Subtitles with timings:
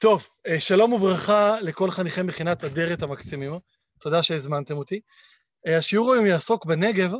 [0.00, 3.52] טוב, אה, שלום וברכה לכל חניכי מכינת אדרת המקסימים,
[3.98, 5.00] תודה שהזמנתם אותי.
[5.66, 7.12] אה, השיעור היום יעסוק בנגב,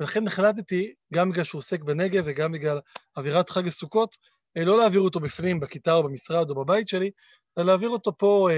[0.00, 2.80] ולכן החלטתי, גם בגלל שהוא עוסק בנגב וגם בגלל
[3.16, 4.16] אווירת חג הסוכות,
[4.56, 7.10] אה, לא להעביר אותו בפנים, בכיתה או במשרד או בבית שלי,
[7.58, 8.48] אלא להעביר אותו פה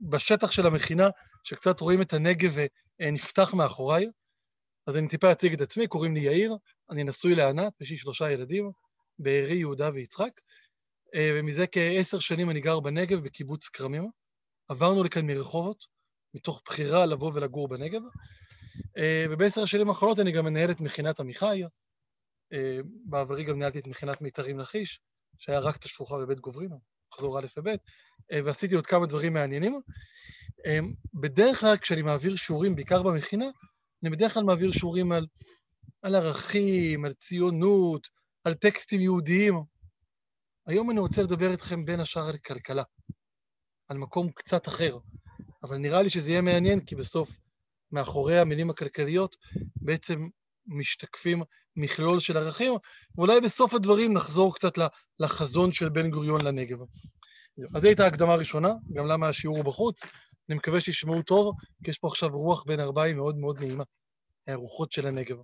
[0.00, 1.08] בשטח של המכינה,
[1.44, 2.56] שקצת רואים את הנגב
[3.00, 4.06] ונפתח מאחוריי.
[4.86, 6.56] אז אני טיפה אציג את עצמי, קוראים לי יאיר,
[6.90, 8.70] אני נשוי לענת, יש לי שלושה ילדים,
[9.18, 10.30] בארי, יהודה ויצחק.
[11.16, 14.10] אה, ומזה כעשר שנים אני גר בנגב, בקיבוץ כרמים.
[14.68, 15.84] עברנו לכאן מרחובות,
[16.34, 18.00] מתוך בחירה לבוא ולגור בנגב.
[18.96, 21.62] אה, ובעשר השנים האחרונות אני גם מנהל את מכינת עמיחי.
[22.52, 25.00] אה, בעברי גם ניהלתי את מכינת מיתרים לכיש,
[25.38, 26.70] שהיה רק את השלוחה בבית גוברין,
[27.12, 27.68] מחזור א' וב',
[28.44, 29.80] ועשיתי עוד כמה דברים מעניינים.
[31.14, 33.46] בדרך כלל כשאני מעביר שיעורים, בעיקר במכינה,
[34.02, 35.26] אני בדרך כלל מעביר שיעורים על,
[36.02, 38.08] על ערכים, על ציונות,
[38.44, 39.75] על טקסטים יהודיים.
[40.66, 42.82] היום אני רוצה לדבר איתכם בין השאר על כלכלה,
[43.88, 44.98] על מקום קצת אחר,
[45.62, 47.38] אבל נראה לי שזה יהיה מעניין, כי בסוף
[47.92, 49.36] מאחורי המילים הכלכליות
[49.76, 50.28] בעצם
[50.66, 51.42] משתקפים
[51.76, 52.72] מכלול של ערכים,
[53.16, 54.72] ואולי בסוף הדברים נחזור קצת
[55.20, 56.78] לחזון של בן גוריון לנגב.
[57.74, 60.02] אז זו הייתה הקדמה ראשונה, גם למה השיעור הוא בחוץ.
[60.48, 61.54] אני מקווה שישמעו טוב,
[61.84, 63.84] כי יש פה עכשיו רוח בין ארבעים מאוד מאוד נעימה,
[64.48, 65.36] הרוחות של הנגב.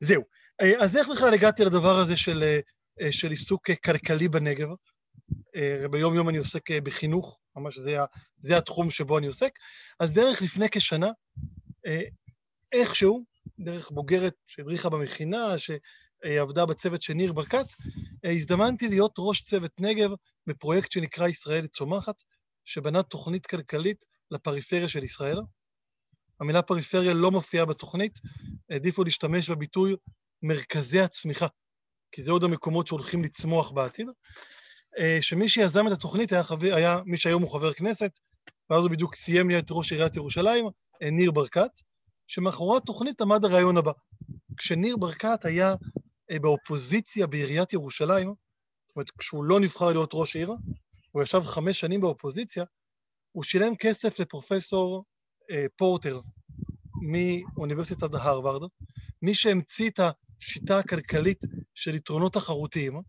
[0.00, 0.22] זהו.
[0.80, 2.60] אז איך בכלל הגעתי לדבר הזה של אה,
[3.10, 4.68] של עיסוק אה, כלכלי בנגב.
[5.56, 7.98] אה, ביום יום אני עוסק בחינוך, ממש זה,
[8.38, 9.52] זה התחום שבו אני עוסק.
[10.00, 11.10] אז דרך לפני כשנה,
[12.72, 13.24] איכשהו,
[13.58, 17.66] דרך בוגרת שהדריכה במכינה, שעבדה בצוות של ניר ברקת,
[18.24, 20.10] הזדמנתי להיות ראש צוות נגב
[20.46, 22.22] בפרויקט שנקרא ישראל צומחת,
[22.64, 25.38] שבנה תוכנית כלכלית לפריפריה של ישראל.
[26.40, 28.18] המילה פריפריה לא מופיעה בתוכנית,
[28.70, 29.96] העדיפו להשתמש בביטוי
[30.42, 31.46] מרכזי הצמיחה.
[32.12, 34.08] כי זה עוד המקומות שהולכים לצמוח בעתיד,
[34.98, 38.18] אה, שמי שיזם את התוכנית היה, חבר, היה מי שהיום הוא חבר כנסת,
[38.70, 40.64] ואז הוא בדיוק סיים להיות ראש עיריית ירושלים,
[41.02, 41.70] אה, ניר ברקת,
[42.26, 43.92] שמאחורי התוכנית עמד הרעיון הבא.
[44.56, 45.74] כשניר ברקת היה
[46.30, 50.54] אה, באופוזיציה בעיריית ירושלים, זאת אומרת, כשהוא לא נבחר להיות ראש עיר,
[51.12, 52.64] הוא ישב חמש שנים באופוזיציה,
[53.32, 55.04] הוא שילם כסף לפרופסור
[55.50, 56.20] אה, פורטר
[57.02, 58.70] מאוניברסיטת הרווארד,
[59.22, 60.00] מי שהמציא את
[60.40, 61.38] השיטה הכלכלית
[61.74, 63.00] של יתרונות תחרותיים,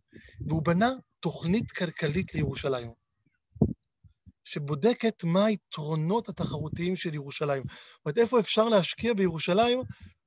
[0.47, 2.91] והוא בנה תוכנית כלכלית לירושלים,
[4.43, 7.63] שבודקת מה היתרונות התחרותיים של ירושלים.
[7.67, 9.81] זאת אומרת, איפה אפשר להשקיע בירושלים,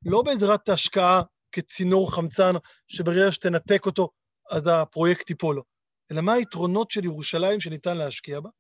[0.04, 1.22] לא בעזרת ההשקעה
[1.52, 2.52] כצינור חמצן,
[2.86, 4.08] שברגע שתנתק אותו,
[4.50, 5.62] אז הפרויקט ייפול,
[6.10, 8.50] אלא מה היתרונות של ירושלים שניתן להשקיע בה.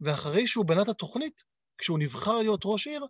[0.00, 1.42] ואחרי שהוא בנה את התוכנית,
[1.78, 3.06] כשהוא נבחר להיות ראש עיר,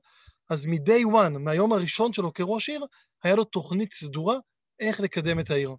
[0.50, 2.86] אז מ-day one, מהיום הראשון שלו כראש עיר,
[3.22, 4.36] היה לו תוכנית סדורה
[4.80, 5.76] איך לקדם את העיר.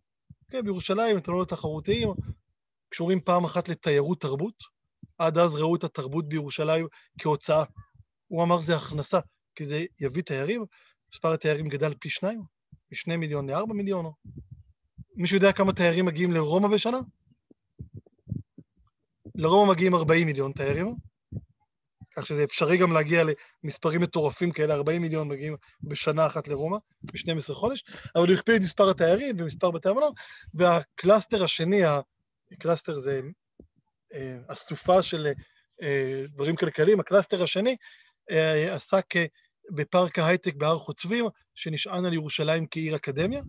[0.49, 2.09] כן, בירושלים יתרונות תחרותיים
[2.89, 4.73] קשורים פעם אחת לתיירות תרבות.
[5.17, 6.87] עד אז ראו את התרבות בירושלים
[7.19, 7.63] כהוצאה.
[8.27, 9.19] הוא אמר זה הכנסה,
[9.55, 10.65] כי זה יביא תיירים.
[11.13, 12.41] מספר התיירים גדל פי שניים,
[12.91, 14.11] משני מיליון לארבע מיליון.
[15.15, 16.97] מישהו יודע כמה תיירים מגיעים לרומא בשנה?
[19.35, 20.95] לרומא מגיעים 40 מיליון תיירים,
[22.15, 23.23] כך שזה אפשרי גם להגיע
[23.63, 27.83] למספרים מטורפים כאלה, 40 מיליון מגיעים בשנה אחת לרומא, ב-12 חודש,
[28.15, 30.13] אבל הוא הכפיל את מספר התיירים ומספר בתי המלון,
[30.53, 31.81] וה cluster השני,
[32.51, 33.21] ה cluster זה
[34.13, 35.27] אה, אסופה של
[35.81, 37.75] אה, דברים כלכליים, ה cluster השני
[38.31, 39.05] אה, עסק
[39.71, 41.25] בפארק ההייטק בהר חוצבים,
[41.55, 43.41] שנשען על ירושלים כעיר אקדמיה.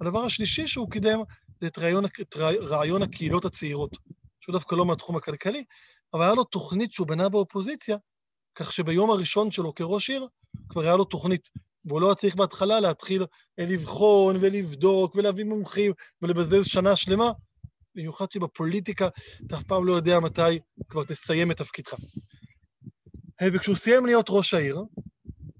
[0.00, 1.18] הדבר השלישי שהוא קידם
[1.60, 3.96] זה את רעיון, את רעיון הקהילות הצעירות,
[4.40, 5.64] שהוא דווקא לא מהתחום הכלכלי,
[6.14, 7.96] אבל היה לו תוכנית שהוא בנה באופוזיציה,
[8.54, 10.28] כך שביום הראשון שלו כראש עיר,
[10.68, 11.48] כבר היה לו תוכנית.
[11.84, 13.26] והוא לא היה צריך בהתחלה להתחיל
[13.58, 15.92] לבחון ולבדוק ולהביא מומחים
[16.22, 17.32] ולבזבז שנה שלמה,
[17.94, 19.08] במיוחד שבפוליטיקה
[19.46, 20.58] אתה אף פעם לא יודע מתי
[20.88, 21.94] כבר תסיים את תפקידך.
[23.42, 24.82] וכשהוא סיים להיות ראש העיר,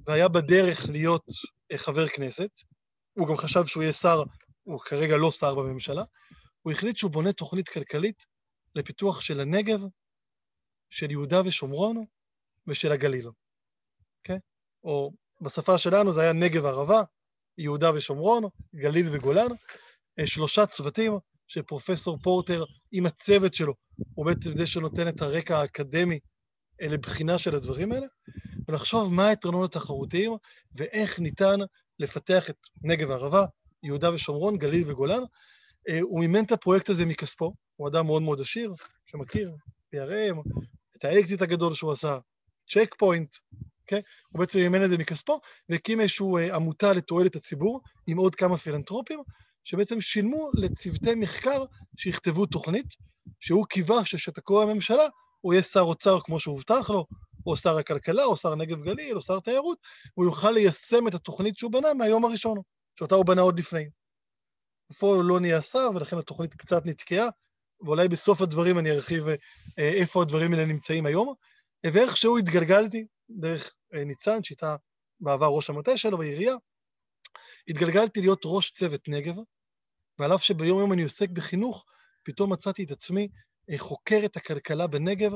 [0.07, 1.25] והיה בדרך להיות
[1.73, 2.51] אה, חבר כנסת,
[3.19, 4.23] הוא גם חשב שהוא יהיה שר,
[4.63, 6.05] הוא כרגע לא שר בממשלה,
[6.63, 8.25] הוא החליט שהוא בונה תוכנית כלכלית
[8.75, 9.85] לפיתוח של הנגב
[10.93, 12.05] של יהודה ושומרון
[12.67, 13.27] ושל הגליל,
[14.19, 14.37] אוקיי?
[14.37, 14.41] Okay?
[14.85, 17.03] או בשפה שלנו זה היה נגב ערבה,
[17.59, 18.45] יהודה ושומרון,
[18.75, 19.49] גליל וגולן,
[20.19, 21.13] אה, שלושה צוותים
[21.47, 23.75] שפרופסור פורטר עם הצוות שלו,
[24.15, 26.19] הוא בעצם זה שנותן את הרקע האקדמי
[26.83, 28.07] אה, לבחינה של הדברים האלה,
[28.69, 30.33] ולחשוב מה היתרונות התחרותיים
[30.75, 31.59] ואיך ניתן
[31.99, 33.45] לפתח את נגב הערבה,
[33.83, 35.23] יהודה ושומרון, גליל וגולן.
[35.89, 38.75] אה, הוא מימן את הפרויקט הזה מכספו, הוא אדם מאוד מאוד עשיר,
[39.07, 39.55] שמכיר,
[39.95, 40.37] BRM,
[41.03, 42.19] את האקזיט הגדול שהוא עשה,
[42.69, 43.35] צ'ק פוינט,
[43.81, 44.03] אוקיי?
[44.33, 48.59] הוא בעצם מימן את זה מכספו, והקים איזושהי אה, עמותה לתועלת הציבור עם עוד כמה
[48.59, 49.23] פילנטרופים,
[49.65, 51.65] שבעצם שילמו לצוותי מחקר
[51.97, 52.87] שיכתבו תוכנית,
[53.41, 55.07] שהוא קיווה שכשתקום הממשלה,
[55.41, 57.07] הוא יהיה שר אוצר כמו שהובטח לו,
[57.47, 59.79] או שר הכלכלה, או שר נגב גליל, או שר תיירות,
[60.17, 62.59] והוא יוכל ליישם את התוכנית שהוא בנה מהיום הראשון,
[62.99, 63.89] שאותה הוא בנה עוד לפני.
[64.99, 67.29] פה הוא לא נהיה שר, ולכן התוכנית קצת נתקעה,
[67.85, 69.37] ואולי בסוף הדברים אני ארחיב אה,
[69.79, 71.35] איפה הדברים האלה נמצאים היום.
[71.87, 74.77] ואיכשהו התגלגלתי דרך אה, ניצן, שהייתה
[75.21, 76.55] בעבר ראש המטה שלו בעירייה,
[77.69, 79.35] התגלגלתי להיות ראש צוות נגב,
[80.19, 81.85] ועל אף שביום יום אני עוסק בחינוך,
[82.23, 83.29] פתאום מצאתי את עצמי
[83.71, 85.33] אה, חוקר את הכלכלה בנגב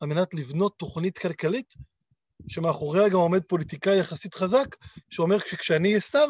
[0.00, 1.74] על מנת לבנות תוכנית כלכלית,
[2.48, 4.76] שמאחוריה גם עומד פוליטיקאי יחסית חזק,
[5.10, 6.26] שאומר שכשאני אהיה שר,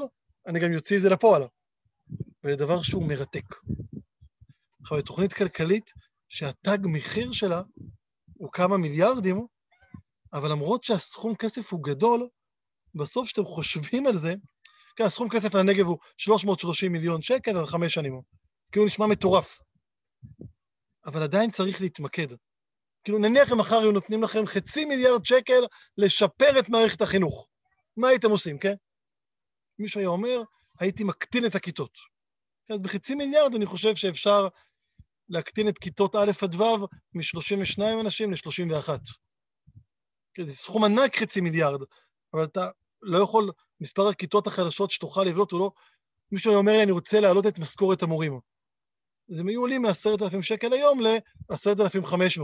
[0.46, 1.42] אני גם יוציא את זה לפועל.
[2.44, 3.54] ולדבר שהוא מרתק.
[4.82, 5.92] עכשיו, תוכנית כלכלית
[6.28, 7.62] שהתג מחיר שלה
[8.34, 9.46] הוא כמה מיליארדים,
[10.32, 12.28] אבל למרות שהסכום כסף הוא גדול,
[12.94, 14.34] בסוף כשאתם חושבים על זה,
[14.96, 18.20] כן, הסכום כסף לנגב הוא 330 מיליון שקל על חמש שנים.
[18.72, 19.60] כאילו נשמע מטורף.
[21.06, 22.26] אבל עדיין צריך להתמקד.
[23.04, 25.66] כאילו נניח אם מחר היו נותנים לכם חצי מיליארד שקל
[25.98, 27.48] לשפר את מערכת החינוך.
[27.96, 28.74] מה הייתם עושים, כן?
[29.78, 30.42] מישהו היה אומר,
[30.80, 31.98] הייתי מקטין את הכיתות.
[32.70, 34.48] אז בחצי מיליארד אני חושב שאפשר
[35.30, 38.88] להקטין את כיתות א' עד ו' מ-32 אנשים ל-31.
[40.40, 41.80] זה סכום ענק חצי מיליארד,
[42.34, 42.68] אבל אתה
[43.02, 45.72] לא יכול, מספר הכיתות החדשות שתוכל לבלוט הוא לא...
[46.32, 48.40] מישהו אומר לי, אני רוצה להעלות את משכורת המורים.
[49.32, 52.40] אז הם היו עולים מ-10,000 שקל היום ל-10,500.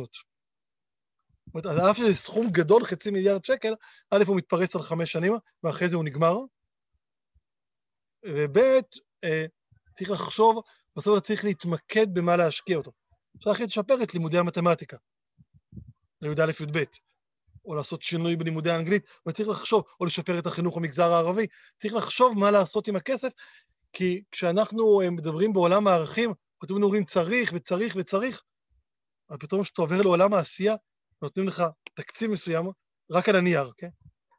[1.46, 3.74] זאת אומרת, על אף שזה סכום גדול, חצי מיליארד שקל,
[4.10, 6.38] א', הוא מתפרס על חמש שנים, ואחרי זה הוא נגמר,
[8.24, 8.58] וב',
[9.24, 9.44] אה,
[9.96, 10.62] צריך לחשוב,
[10.96, 12.92] בסוף אתה צריך להתמקד במה להשקיע אותו.
[13.36, 14.96] אפשר להחליט לשפר את לימודי המתמטיקה,
[16.20, 16.84] לי"א-י"ב,
[17.64, 21.46] או לעשות שינוי בלימודי האנגלית, אבל צריך לחשוב, או לשפר את החינוך במגזר הערבי,
[21.80, 23.32] צריך לחשוב מה לעשות עם הכסף,
[23.92, 28.42] כי כשאנחנו אה, מדברים בעולם הערכים, פתאום אומרים צריך וצריך וצריך,
[29.30, 30.74] אבל פתאום כשאתה עובר לעולם העשייה,
[31.22, 31.64] נותנים לך
[31.94, 32.66] תקציב מסוים,
[33.10, 33.88] רק על הנייר, כן?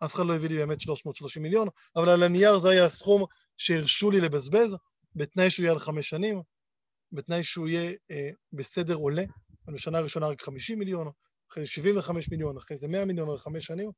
[0.05, 3.25] אף אחד לא הביא לי באמת 330 מיליון, אבל על הנייר זה היה הסכום
[3.57, 4.75] שהרשו לי לבזבז,
[5.17, 6.41] בתנאי שהוא יהיה על חמש שנים,
[7.11, 9.23] בתנאי שהוא יהיה אה, בסדר עולה,
[9.67, 11.11] בשנה הראשונה רק 50 מיליון,
[11.51, 13.91] אחרי זה 75 מיליון, אחרי זה 100 מיליון על חמש שנים,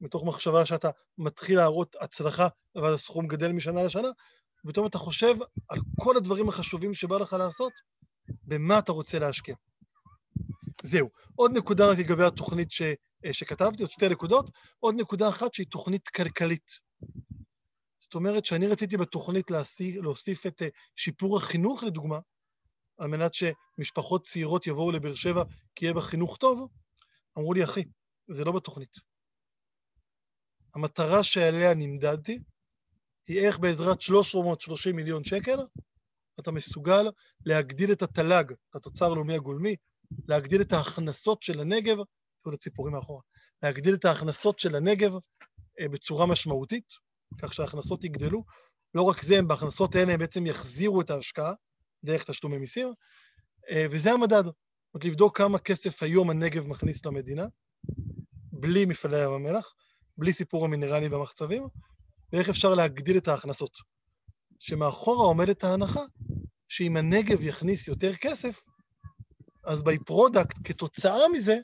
[0.00, 4.08] מתוך מחשבה שאתה מתחיל להראות הצלחה, אבל הסכום גדל משנה לשנה,
[4.64, 5.34] ופתאום אתה חושב
[5.68, 7.72] על כל הדברים החשובים שבא לך לעשות,
[8.44, 9.54] במה אתה רוצה להשקיע.
[10.82, 11.10] זהו.
[11.34, 12.82] עוד נקודה רק לגבי התוכנית ש,
[13.24, 14.50] אה, שכתבתי, עוד שתי נקודות.
[14.80, 16.70] עוד נקודה אחת שהיא תוכנית כלכלית.
[18.06, 22.18] זאת אומרת שאני רציתי בתוכנית להוסיף, להוסיף את אה, שיפור החינוך, לדוגמה,
[22.98, 25.42] על מנת שמשפחות צעירות יבואו לבאר שבע
[25.74, 26.68] כי יהיה בה חינוך טוב,
[27.38, 27.84] אמרו לי, אחי,
[28.28, 28.96] זה לא בתוכנית.
[30.74, 32.38] המטרה שעליה נמדדתי
[33.28, 35.58] היא איך בעזרת 330 מיליון שקל
[36.40, 37.06] אתה מסוגל
[37.44, 39.76] להגדיל את התל"ג, התוצר הלאומי הגולמי,
[40.28, 41.96] להגדיל את ההכנסות של הנגב,
[42.42, 43.20] תראו את הציפורים מאחורה,
[43.62, 45.14] להגדיל את ההכנסות של הנגב
[45.80, 47.05] אה, בצורה משמעותית,
[47.38, 48.44] כך שההכנסות יגדלו.
[48.94, 51.52] לא רק זה, הם בהכנסות האלה הם בעצם יחזירו את ההשקעה
[52.04, 52.92] דרך תשלומי מיסים,
[53.70, 54.44] אה, וזה המדד.
[54.44, 54.54] זאת
[54.94, 57.46] אומרת, לבדוק כמה כסף היום הנגב מכניס למדינה,
[58.52, 59.74] בלי מפעלי ים המלח,
[60.18, 61.68] בלי סיפור המינרלים והמחצבים,
[62.32, 63.78] ואיך אפשר להגדיל את ההכנסות.
[64.60, 66.02] שמאחורה עומדת ההנחה
[66.68, 68.64] שאם הנגב יכניס יותר כסף,
[69.64, 71.58] אז by-product, כתוצאה מזה,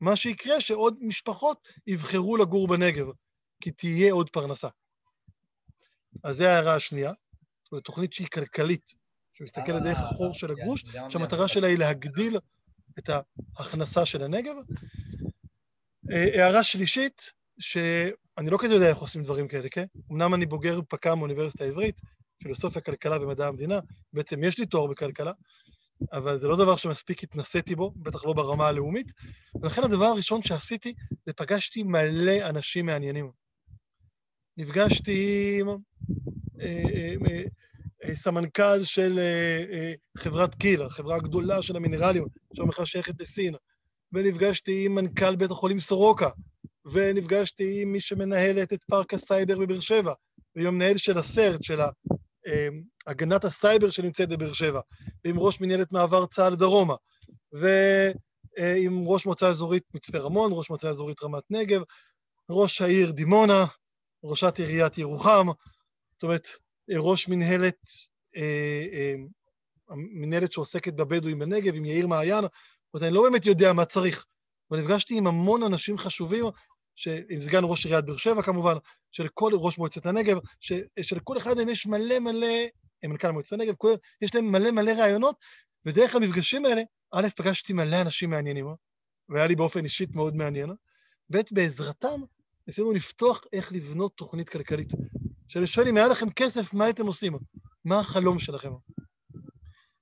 [0.00, 3.06] מה שיקרה שעוד משפחות יבחרו לגור בנגב,
[3.60, 4.68] כי תהיה עוד פרנסה.
[6.22, 7.12] אז זו ההערה השנייה,
[7.70, 8.94] זו תוכנית שהיא כלכלית,
[9.32, 12.38] שמסתכלת דרך אה, החור של הגרוש, שהמטרה שלה היא להגדיל
[12.98, 13.10] את
[13.58, 14.54] ההכנסה של הנגב.
[16.12, 19.84] אה, הערה שלישית, שאני לא כזה יודע איך עושים דברים כאלה, כן?
[20.12, 22.00] אמנם אני בוגר פק"ם באוניברסיטה העברית,
[22.38, 23.78] פילוסופיה, כלכלה ומדע המדינה,
[24.12, 25.32] בעצם יש לי תואר בכלכלה,
[26.12, 29.12] אבל זה לא דבר שמספיק התנסיתי בו, בטח לא ברמה הלאומית,
[29.62, 30.94] ולכן הדבר הראשון שעשיתי
[31.26, 33.43] זה פגשתי מלא אנשים מעניינים.
[34.56, 35.76] נפגשתי עם אה,
[36.60, 37.42] אה,
[38.04, 39.20] אה, סמנכ"ל של
[40.18, 43.54] חברת כיל, החברה הגדולה של המינרלים, שהיום בכלל שייכת לסין,
[44.12, 46.28] ונפגשתי עם מנכ"ל בית החולים סורוקה,
[46.92, 50.12] ונפגשתי עם מי שמנהלת את פארק הסייבר בבאר שבע,
[50.56, 51.80] והיא המנהל של ה CERT, של
[53.06, 54.80] הגנת הסייבר שנמצאת בבאר שבע,
[55.24, 56.94] ועם ראש מנהלת מעבר צה"ל דרומה,
[57.52, 61.82] ועם ראש מועצה אזורית מצפה רמון, ראש מועצה אזורית רמת נגב,
[62.50, 63.64] ראש העיר דימונה,
[64.24, 65.46] ראשת עיריית ירוחם,
[66.12, 66.48] זאת אומרת,
[66.88, 67.78] ראש מנהלת,
[68.36, 69.14] אה, אה,
[69.96, 74.26] מנהלת שעוסקת בבדואים בנגב, עם יאיר מעיין, זאת אומרת, אני לא באמת יודע מה צריך,
[74.70, 76.44] אבל נפגשתי עם המון אנשים חשובים,
[76.94, 77.08] ש...
[77.08, 78.74] עם סגן ראש עיריית באר שבע כמובן,
[79.12, 80.72] של כל ראש מועצת הנגב, ש...
[81.02, 82.56] שלכל אחד מהם יש מלא מלא,
[83.04, 83.94] מנכ"ל מועצת הנגב, כל...
[84.22, 85.36] יש להם מלא מלא רעיונות,
[85.86, 88.66] ודרך המפגשים האלה, א', פגשתי מלא אנשים מעניינים,
[89.28, 90.70] והיה לי באופן אישית מאוד מעניין,
[91.30, 92.20] ב', בעזרתם
[92.66, 94.88] ניסינו לפתוח איך לבנות תוכנית כלכלית.
[95.48, 97.38] כשאני שואל אם היה לכם כסף, מה הייתם עושים?
[97.84, 98.72] מה החלום שלכם?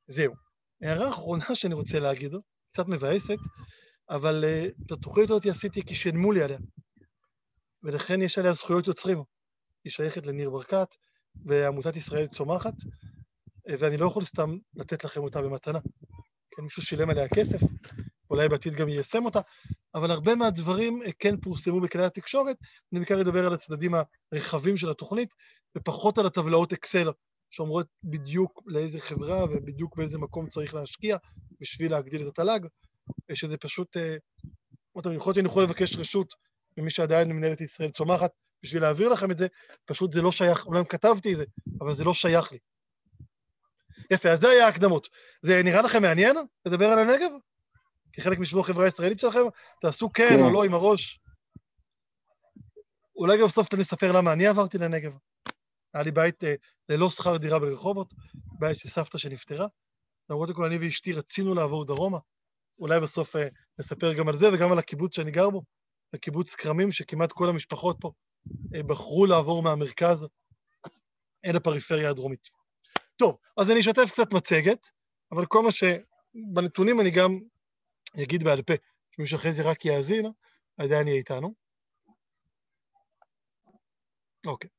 [0.06, 0.34] זהו.
[0.82, 2.34] הערה אחרונה שאני רוצה להגיד,
[2.72, 3.38] קצת מבאסת,
[4.10, 6.58] אבל uh, את התוכנית הזאת עשיתי כי שילמו לי עליה,
[7.82, 9.22] ולכן יש עליה זכויות יוצרים.
[9.84, 10.88] היא שייכת לניר ברקת
[11.46, 15.78] ועמותת ישראל צומחת, uh, ואני לא יכול סתם לתת לכם אותה במתנה.
[16.50, 17.60] כן, מישהו שילם עליה כסף,
[18.32, 19.40] אולי בעתיד גם יישם אותה,
[19.94, 22.56] אבל הרבה מהדברים uh, כן פורסמו בכלי התקשורת,
[22.92, 23.94] אני בעיקר אדבר על הצדדים
[24.32, 25.34] הרחבים של התוכנית,
[25.78, 27.10] ופחות על הטבלאות אקסל
[27.50, 31.16] שאומרות בדיוק לאיזה חברה ובדיוק באיזה מקום צריך להשקיע
[31.60, 32.60] בשביל להגדיל את התל"ג,
[33.34, 33.96] שזה פשוט,
[34.92, 36.34] עוד פעם, יכול להיות שאני יכול לבקש רשות
[36.76, 38.30] ממי שעדיין מנהלת ישראל צומחת
[38.62, 39.46] בשביל להעביר לכם את זה,
[39.84, 41.44] פשוט זה לא שייך, אומנם כתבתי את זה,
[41.80, 42.58] אבל זה לא שייך לי.
[44.10, 45.08] יפה, אז זה היה ההקדמות.
[45.42, 46.36] זה נראה לכם מעניין
[46.66, 47.30] לדבר על הנגב?
[48.12, 49.40] כחלק משבוע החברה הישראלית שלכם?
[49.80, 51.20] תעשו כן, כן או לא עם הראש.
[53.16, 55.12] אולי גם בסוף אספר למה אני עברתי לנגב.
[55.94, 56.54] היה לי בית אה,
[56.88, 58.14] ללא שכר דירה ברחובות,
[58.58, 59.66] בית של סבתא שנפטרה.
[60.30, 62.18] למרות הכל אני ואשתי רצינו לעבור דרומה.
[62.78, 65.62] אולי בסוף אה, נספר גם על זה וגם על הקיבוץ שאני גר בו,
[66.14, 68.12] הקיבוץ כרמים, שכמעט כל המשפחות פה
[68.74, 70.26] אה, בחרו לעבור מהמרכז
[71.44, 72.48] אל הפריפריה הדרומית.
[73.16, 74.88] טוב, אז אני אשתף קצת מצגת,
[75.32, 77.40] אבל כל מה שבנתונים אני גם
[78.20, 78.72] אגיד בעל פה,
[79.10, 80.26] שמי שאחרי זה רק יאזין,
[80.76, 81.54] עדיין יהיה איתנו.
[84.46, 84.70] אוקיי.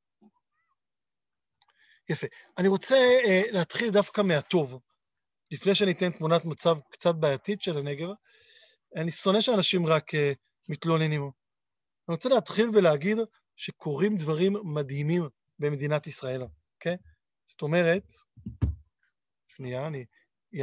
[2.09, 2.27] יפה.
[2.57, 4.79] אני רוצה uh, להתחיל דווקא מהטוב.
[5.51, 8.07] לפני שאני אתן תמונת מצב קצת בעייתית של הנגב,
[8.95, 10.17] אני שונא שאנשים רק uh,
[10.69, 11.21] מתלוננים.
[11.21, 13.17] אני רוצה להתחיל ולהגיד
[13.55, 15.23] שקורים דברים מדהימים
[15.59, 16.41] במדינת ישראל,
[16.75, 16.97] אוקיי?
[17.47, 18.03] זאת אומרת,
[19.47, 20.05] שנייה, אני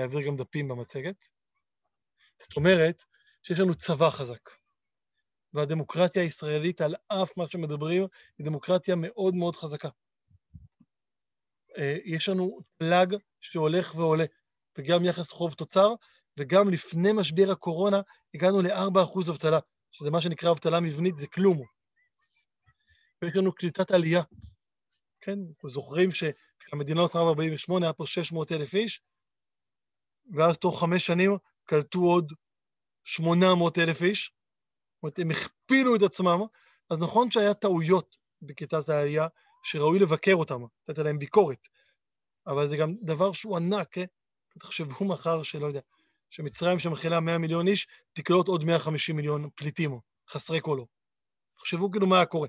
[0.00, 1.16] אעביר גם דפים במצגת.
[2.40, 3.04] זאת אומרת
[3.42, 4.50] שיש לנו צבא חזק.
[5.54, 8.06] והדמוקרטיה הישראלית, על אף מה שמדברים,
[8.38, 9.88] היא דמוקרטיה מאוד מאוד חזקה.
[11.78, 14.24] אה, יש לנו פלאג שהולך ועולה,
[14.78, 15.94] וגם יחס חוב תוצר,
[16.38, 18.00] וגם לפני משבר הקורונה
[18.34, 19.58] הגענו ל-4% אבטלה,
[19.92, 21.62] שזה מה שנקרא אבטלה מבנית, זה כלום.
[23.22, 24.22] ויש לנו קליטת עלייה.
[25.20, 29.00] כן, אנחנו זוכרים שהמדינה הוקמה ב-48, היה פה 600 אלף איש,
[30.34, 31.36] ואז תוך חמש שנים
[31.70, 32.32] קלטו עוד
[33.04, 36.40] 800 אלף איש, זאת אומרת, הם הכפילו את עצמם,
[36.90, 39.26] אז נכון שהיה טעויות בקליטת העלייה,
[39.62, 41.66] שראוי לבקר אותם, לתת עליהם ביקורת.
[42.46, 44.04] אבל זה גם דבר שהוא ענק, אה?
[44.58, 45.80] תחשבו מחר שלא יודע,
[46.30, 49.98] שמצרים שמכילה 100 מיליון איש, תקלוט עוד 150 מיליון פליטים,
[50.28, 50.86] חסרי קולו.
[51.54, 52.48] תחשבו כאילו מה היה קורה.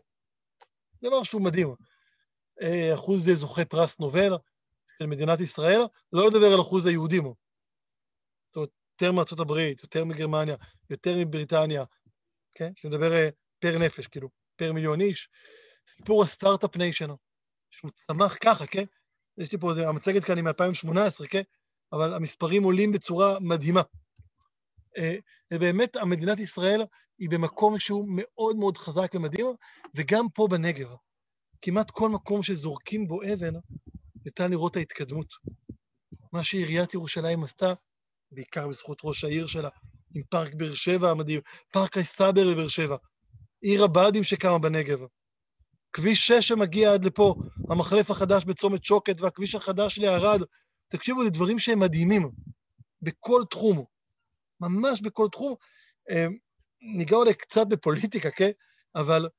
[1.04, 1.76] דבר שהוא מדהים.
[2.62, 4.38] אה, אחוז זוכה פרס נובל
[5.00, 5.82] של מדינת ישראל,
[6.14, 7.34] לא לדבר על אחוז היהודים.
[9.02, 10.56] יותר מארצות הברית, יותר מגרמניה,
[10.90, 11.84] יותר מבריטניה,
[12.54, 12.72] כן?
[12.76, 13.30] שמדבר אה,
[13.60, 15.30] פר נפש, כאילו, פר מיליון איש.
[15.96, 17.10] סיפור ה start-up nation,
[17.70, 18.84] שהוא צמח ככה, כן?
[19.38, 21.42] יש לי פה, זה, המצגת כאן היא מ-2018, כן?
[21.94, 23.82] אבל המספרים עולים בצורה מדהימה.
[24.98, 25.16] אה,
[25.54, 26.82] ובאמת, המדינת ישראל
[27.20, 29.48] היא במקום שהוא מאוד מאוד חזק ומדהים,
[29.96, 30.90] וגם פה בנגב.
[31.62, 33.54] כמעט כל מקום שזורקים בו אבן,
[34.26, 35.28] ניתן לראות את ההתקדמות.
[36.34, 37.74] מה שעיריית ירושלים עשתה,
[38.32, 39.70] בעיקר בזכות ראש העיר שלה,
[40.16, 42.98] עם פארק באר שבע המדהים, פארק הסאבר בבאר שבע,
[43.62, 45.00] עיר הבה"דים שקמה בנגב,
[45.94, 47.36] כביש 6 שמגיע עד לפה,
[47.70, 50.42] המחלף החדש בצומת שוקת והכביש החדש לערד,
[50.88, 52.32] תקשיבו, זה דברים שהם מדהימים,
[53.02, 53.86] בכל תחום,
[54.60, 55.56] ממש בכל תחום.
[56.10, 56.26] אה,
[56.82, 58.52] ניגע אולי קצת בפוליטיקה, כן?
[58.96, 59.30] אבל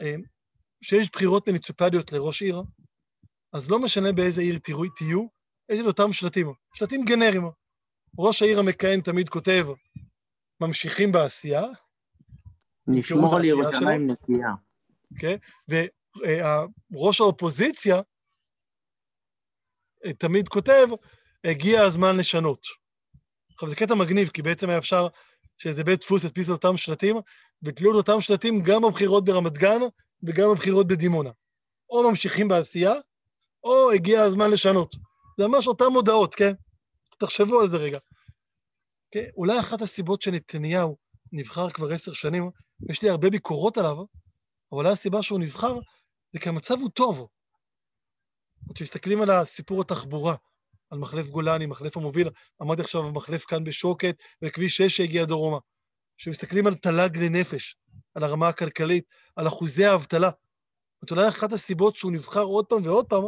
[0.00, 0.14] אה,
[0.80, 2.62] כשיש בחירות מוניציפליות לראש עיר,
[3.52, 4.58] אז לא משנה באיזה עיר
[4.96, 5.26] תהיו,
[5.68, 7.50] יש את אותם שלטים, שלטים גנריים.
[8.18, 9.66] ראש העיר המכהן תמיד כותב,
[10.60, 11.64] ממשיכים בעשייה.
[12.86, 14.50] נשמור על ירושלים נקייה.
[15.18, 15.36] כן?
[16.92, 18.00] וראש האופוזיציה
[20.04, 20.86] אה, תמיד כותב,
[21.44, 22.66] הגיע הזמן לשנות.
[23.54, 25.06] עכשיו, זה קטע מגניב, כי בעצם היה אפשר
[25.58, 27.16] שאיזה בית דפוס ידפיס את אותם שלטים,
[27.62, 29.80] ותלו את אותם שלטים גם בבחירות ברמת גן
[30.22, 31.30] וגם בבחירות בדימונה.
[31.90, 32.92] או ממשיכים בעשייה,
[33.64, 34.94] או הגיע הזמן לשנות.
[35.38, 36.52] זה ממש אותן הודעות, כן?
[37.20, 37.98] תחשבו על זה רגע.
[39.10, 39.24] כן?
[39.36, 40.96] אולי אחת הסיבות שנתניהו
[41.32, 42.50] נבחר כבר עשר שנים,
[42.90, 44.06] יש לי הרבה ביקורות עליו, אבל
[44.72, 45.78] אולי הסיבה שהוא נבחר
[46.32, 47.28] זה כי המצב הוא טוב.
[48.74, 50.34] כשמסתכלים על הסיפור התחבורה,
[50.90, 55.58] על מחלף גולני, מחלף המוביל, עמדתי עכשיו במחלף כאן בשוקת, וכביש 6 שהגיע דרומה.
[56.16, 57.76] כשמסתכלים על תל"ג לנפש,
[58.14, 59.04] על הרמה הכלכלית,
[59.36, 60.30] על אחוזי האבטלה,
[61.00, 63.24] זאת אולי אחת הסיבות שהוא נבחר עוד פעם ועוד פעם,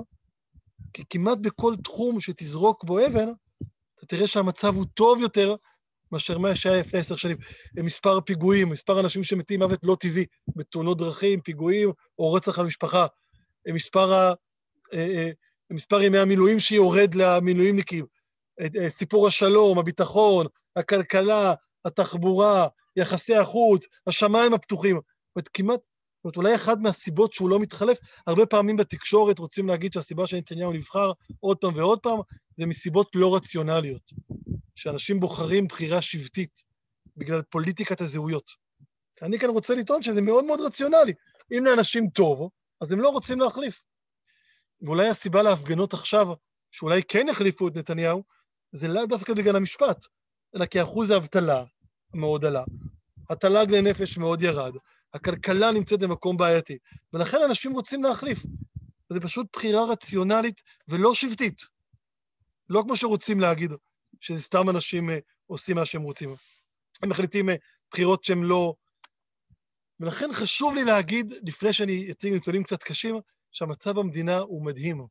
[0.92, 3.28] כי כמעט בכל תחום שתזרוק בו אבן,
[4.04, 5.54] אתה תראה שהמצב הוא טוב יותר
[6.12, 7.36] מאשר מה שהיה לפני עשר שנים.
[7.76, 13.06] מספר פיגועים, מספר אנשים שמתים מוות לא טבעי, בתאונות דרכים, פיגועים או רצח המשפחה.
[13.68, 14.32] מספר, ה,
[14.94, 15.30] אה, אה,
[15.70, 18.06] מספר ימי המילואים שיורד למילואימניקים.
[18.60, 21.54] אה, סיפור השלום, הביטחון, הכלכלה,
[21.84, 24.96] התחבורה, יחסי החוץ, השמיים הפתוחים.
[24.96, 29.68] זאת אומרת, כמעט, זאת אומרת, אולי אחת מהסיבות שהוא לא מתחלף, הרבה פעמים בתקשורת רוצים
[29.68, 32.18] להגיד שהסיבה שנתניהו נבחר עוד פעם ועוד פעם,
[32.56, 34.10] זה מסיבות לא רציונליות.
[34.74, 36.62] שאנשים בוחרים בחירה שבטית
[37.16, 38.50] בגלל פוליטיקת הזהויות.
[39.22, 41.12] אני כאן רוצה לטעון שזה מאוד מאוד רציונלי.
[41.52, 43.84] אם לאנשים טוב, אז הם לא רוצים להחליף.
[44.82, 46.28] ואולי הסיבה להפגנות עכשיו,
[46.70, 48.22] שאולי כן יחליפו את נתניהו,
[48.72, 50.04] זה לאו דווקא בגלל המשפט,
[50.56, 51.64] אלא כי אחוז האבטלה
[52.14, 52.64] מאוד עלה,
[53.30, 54.72] התל"ג לנפש מאוד ירד,
[55.14, 56.78] הכלכלה נמצאת במקום בעייתי,
[57.12, 58.42] ולכן אנשים רוצים להחליף.
[59.12, 61.71] זה פשוט בחירה רציונלית ולא שבטית.
[62.72, 63.70] לא כמו שרוצים להגיד,
[64.20, 65.12] שזה סתם אנשים uh,
[65.46, 66.34] עושים מה שהם רוצים.
[67.02, 67.52] הם מחליטים uh,
[67.92, 68.74] בחירות שהן לא...
[70.00, 75.06] ולכן חשוב לי להגיד, לפני שאני אציג נתונים קצת קשים, שהמצב במדינה הוא מדהים.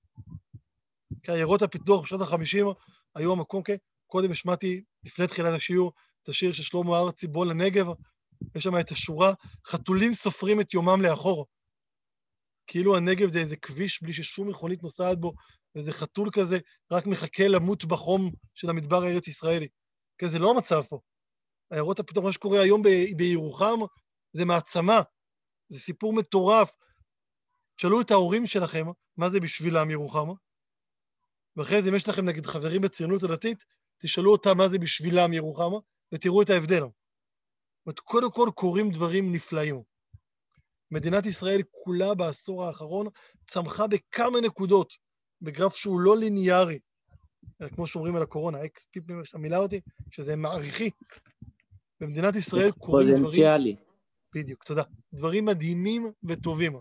[1.24, 2.74] כי עיירות הפיתוח בשנות ה-50
[3.16, 3.76] היו המקום, כן?
[4.08, 5.92] קודם השמעתי, לפני תחילת השיעור,
[6.24, 7.88] את השיר של שלמה ארצי, בוא לנגב,
[8.56, 9.34] יש שם את השורה,
[9.68, 11.46] חתולים סופרים את יומם לאחור.
[12.68, 15.34] כאילו הנגב זה איזה כביש בלי ששום מכונית נוסעת בו,
[15.76, 16.58] ואיזה חתול כזה
[16.92, 19.68] רק מחכה למות בחום של המדבר הארץ-ישראלי.
[20.18, 21.00] כן, זה לא המצב פה.
[21.72, 22.84] עיירות הפיתוח, מה שקורה היום
[23.18, 23.80] בירוחם,
[24.34, 25.02] זה מעצמה,
[25.70, 26.72] זה סיפור מטורף.
[27.76, 28.86] תשאלו את ההורים שלכם
[29.18, 30.28] מה זה בשבילם ירוחם,
[31.58, 33.64] ואחרי זה אם יש לכם נגיד חברים בציונות הדתית,
[34.02, 35.72] תשאלו אותם מה זה בשבילם ירוחם,
[36.14, 36.80] ותראו את ההבדל.
[36.80, 36.92] זאת
[37.86, 39.84] אומרת, קודם כל קורים דברים נפלאים.
[40.92, 43.08] מדינת ישראל כולה בעשור האחרון
[43.48, 44.94] צמחה בכמה נקודות,
[45.42, 46.80] בגרף שהוא לא ליניארי,
[47.62, 49.82] אלא כמו שאומרים על הקורונה, אקס פיפים, יש המילה אותי,
[50.12, 50.90] שזה מעריכי.
[52.00, 53.24] במדינת ישראל קורים דברים...
[53.24, 53.76] אקספוננציאלי.
[54.36, 54.84] בדיוק, תודה.
[55.14, 56.80] דברים מדהימים וטובים.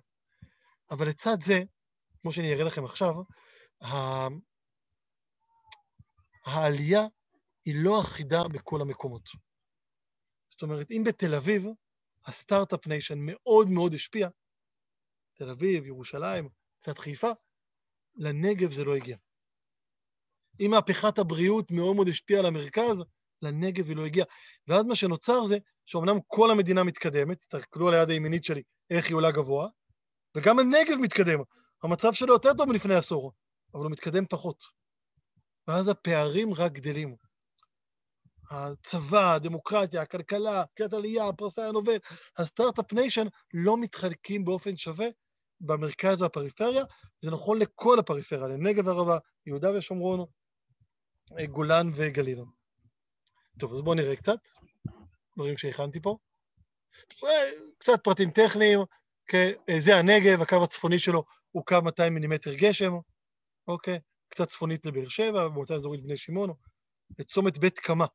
[0.91, 1.63] אבל לצד זה,
[2.23, 3.15] כמו שאני אראה לכם עכשיו,
[6.45, 7.07] העלייה
[7.65, 9.29] היא לא אחידה בכל המקומות.
[10.49, 11.67] זאת אומרת, אם בתל אביב
[12.27, 14.29] ה start-up nation מאוד מאוד השפיע,
[15.35, 16.49] תל אביב, ירושלים,
[16.81, 17.31] קצת חיפה,
[18.21, 19.17] לנגב זה לא הגיע.
[20.61, 23.05] אם מהפכת הבריאות מאוד מאוד השפיעה על המרכז,
[23.43, 24.27] לנגב היא לא הגיעה.
[24.69, 29.17] ואז מה שנוצר זה שאומנם כל המדינה מתקדמת, תסתכלו על היד הימינית שלי, איך היא
[29.17, 29.69] עולה גבוה,
[30.37, 31.39] וגם הנגב מתקדם.
[31.83, 33.33] המצב שלו יותר טוב מלפני עשור,
[33.75, 34.65] אבל הוא מתקדם פחות.
[35.69, 37.17] ואז הפערים רק גדלים.
[38.51, 41.97] הצבא, הדמוקרטיה, הכלכלה, קליטת עלייה, הפרסי הנובל,
[42.39, 45.07] ה start-up nation לא מתחלקים באופן שווה
[45.61, 46.85] במרכז והפריפריה,
[47.23, 50.27] זה נכון לכל הפריפריה, לנגב וערבה, יהודה ושומרון,
[51.51, 52.45] גולן וגליל.
[53.59, 54.39] טוב, אז בואו נראה קצת,
[55.37, 56.17] דברים שהכנתי פה.
[57.79, 58.81] קצת פרטים טכניים,
[59.79, 62.93] זה הנגב, הקו הצפוני שלו הוא קו 200 מילימטר גשם,
[63.69, 63.99] אוקיי?
[64.29, 66.51] קצת צפונית לבאר שבע, במועצה אזורית בני שמעון,
[67.23, 68.07] צומת בית קמה.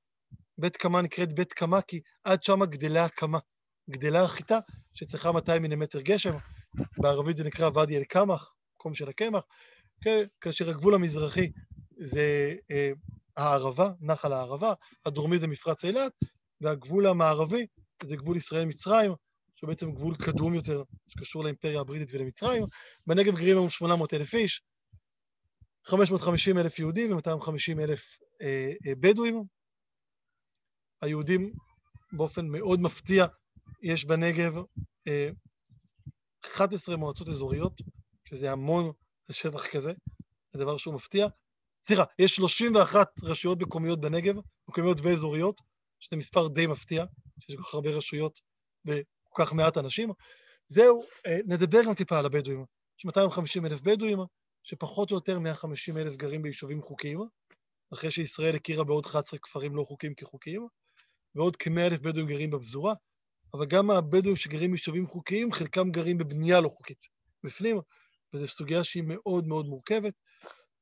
[0.58, 3.39] בית קמה נקראת בית קמה כי עד שם גדלה הקמה,
[3.89, 4.60] גדלה החיטה
[4.93, 6.38] שצריכה 200 מילימטר גשם,
[6.98, 9.44] בערבית זה נקרא ואדי אל-קמח, מקום של הקמח,
[10.02, 11.52] כן, כאשר הגבול המזרחי
[11.98, 12.92] זה אה,
[13.38, 14.74] הערבה, נחל הערבה,
[15.06, 16.12] הדרומי זה מפרץ אילת,
[16.62, 17.66] והגבול המערבי
[18.04, 19.12] זה גבול ישראל-מצרים,
[19.56, 22.64] שהוא בעצם גבול קדום יותר, שקשור לאימפריה הבריטית ולמצרים.
[23.08, 24.62] בנגב גרים היום 800 אלף איש,
[25.86, 29.44] 550 אלף יהודים ו-250 אלף אה, אה, בדואים.
[31.02, 31.54] היהודים
[32.12, 33.26] באופן מאוד מפתיע,
[33.82, 34.56] יש בנגב
[35.08, 35.30] אה,
[36.45, 37.81] 11 מועצות אזוריות,
[38.25, 38.91] שזה המון
[39.29, 39.93] לשטח כזה,
[40.53, 41.27] זה דבר שהוא מפתיע.
[41.84, 44.36] סליחה, יש 31 רשויות מקומיות בנגב,
[44.67, 45.62] מקומיות ואזוריות,
[45.99, 47.05] שזה מספר די מפתיע,
[47.39, 48.39] שיש כל כך הרבה רשויות
[48.86, 50.10] וכל כך מעט אנשים.
[50.67, 52.65] זהו, אה, נדבר גם טיפה על הבדואים.
[52.99, 54.19] יש 250 אלף בדואים,
[54.63, 57.19] שפחות או יותר 150 אלף גרים ביישובים חוקיים,
[57.93, 60.67] אחרי שישראל הכירה בעוד 11 כפרים לא חוקיים כחוקיים,
[61.36, 62.93] ועוד כ-100 אלף בדואים גרים בפזורה,
[63.56, 67.06] אבל גם הבדואים שגרים ביישובים חוקיים, חלקם גרים בבנייה לא חוקית
[67.44, 67.78] בפנים,
[68.34, 70.13] וזו סוגיה שהיא מאוד מאוד מורכבת.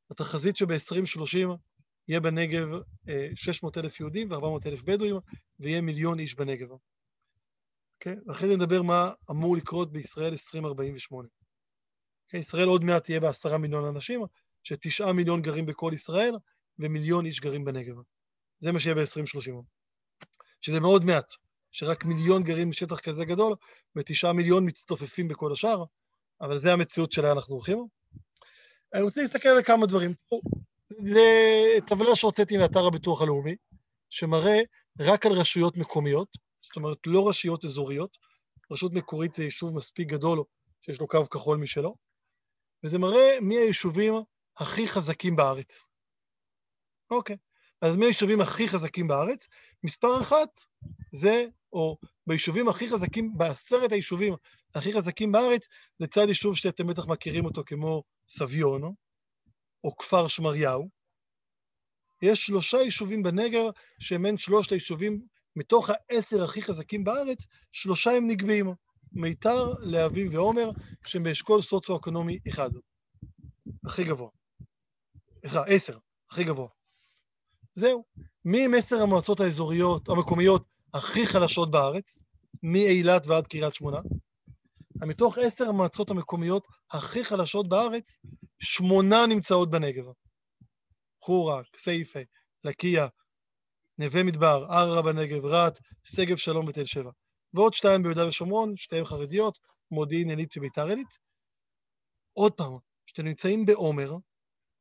[0.10, 1.58] התחזית שב-2030
[2.08, 2.68] יהיה בנגב
[3.36, 5.16] 600 אלף יהודים ו-400 אלף בדואים,
[5.60, 6.72] ויהיה מיליון איש בנגב.
[6.72, 6.78] Okay?
[7.96, 8.16] אוקיי?
[8.28, 11.28] ואחרי זה נדבר מה אמור לקרות בישראל 2048.
[11.28, 12.38] Okay?
[12.38, 14.22] ישראל עוד מעט תהיה בעשרה מיליון אנשים,
[14.64, 16.34] שתשעה מיליון גרים בכל ישראל,
[16.80, 17.96] ומיליון איש גרים בנגב.
[18.60, 19.54] זה מה שיהיה ב-2030.
[20.62, 21.32] שזה מאוד מעט,
[21.74, 23.56] שרק מיליון גרים בשטח כזה גדול,
[23.96, 25.84] ותשעה מיליון מצטופפים בכל השאר,
[26.42, 27.88] אבל זה המציאות שאליה אנחנו הולכים.
[28.94, 30.14] אני רוצה להסתכל על כמה דברים.
[30.90, 31.22] זה
[31.88, 33.56] טבלה שהוצאתי מאתר הביטוח הלאומי,
[34.10, 34.60] שמראה
[35.00, 36.28] רק על רשויות מקומיות,
[36.62, 38.18] זאת אומרת לא רשויות אזוריות,
[38.72, 40.44] רשות מקורית זה יישוב מספיק גדול
[40.82, 41.96] שיש לו קו כחול משלו,
[42.84, 44.14] וזה מראה מי היישובים
[44.58, 45.86] הכי חזקים בארץ.
[47.12, 47.38] אוקיי,
[47.82, 49.48] אז מי היישובים הכי חזקים בארץ?
[49.84, 50.50] מספר אחת
[51.16, 51.98] זה, או
[52.28, 54.34] ביישובים הכי חזקים, בעשרת היישובים
[54.76, 55.68] הכי חזקים בארץ,
[56.00, 58.94] לצד יישוב שאתם בטח מכירים אותו כמו סביון,
[59.84, 60.90] או כפר שמריהו,
[62.22, 63.64] יש שלושה יישובים בנגב
[64.00, 65.22] שהם בין שלושת היישובים,
[65.56, 68.74] מתוך העשר הכי חזקים בארץ, שלושה הם נגבים,
[69.12, 70.72] מיתר, להבים ועומר,
[71.06, 72.70] שהם באשכול סוציו-אקונומי אחד,
[73.86, 74.30] הכי גבוה.
[75.42, 75.98] סליחה, עשר,
[76.32, 76.68] הכי גבוה.
[77.74, 78.04] זהו.
[78.46, 82.24] מי הם עשר המועצות האזוריות, המקומיות, הכי חלשות בארץ?
[82.64, 84.00] מאילת ועד קריית שמונה?
[84.96, 88.18] מתוך עשר המועצות המקומיות הכי חלשות בארץ,
[88.60, 90.04] שמונה נמצאות בנגב.
[91.22, 92.20] חורה, כסייפה,
[92.64, 93.08] לקיה,
[93.98, 97.12] נווה מדבר, ערערה בנגב, רהט, שגב שלום ותל שבע.
[97.54, 99.60] ועוד שתיים ביהודה ושומרון, שתיהן חרדיות,
[99.92, 101.18] מודיעין עילית וביתר עילית.
[102.34, 104.14] עוד פעם, כשאתם נמצאים בעומר,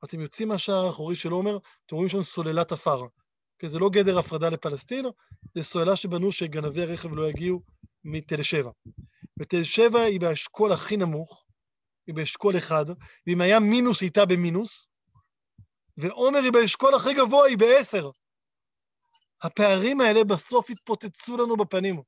[0.04, 3.02] אתם יוצאים מהשער האחורי של עומר, אתם רואים שם סוללת עפר.
[3.62, 5.04] כי זה לא גדר הפרדה לפלסטין,
[5.54, 7.62] זה סוללה שבנו שגנבי רכב לא יגיעו
[8.04, 8.70] מתל שבע.
[9.40, 11.44] ותל שבע היא באשכול הכי נמוך,
[12.06, 12.86] היא באשכול אחד,
[13.26, 14.86] ואם היה מינוס היא הייתה במינוס,
[15.96, 18.10] ועומר היא באשכול הכי גבוה, היא בעשר.
[19.42, 22.02] הפערים האלה בסוף התפוצצו לנו בפנים.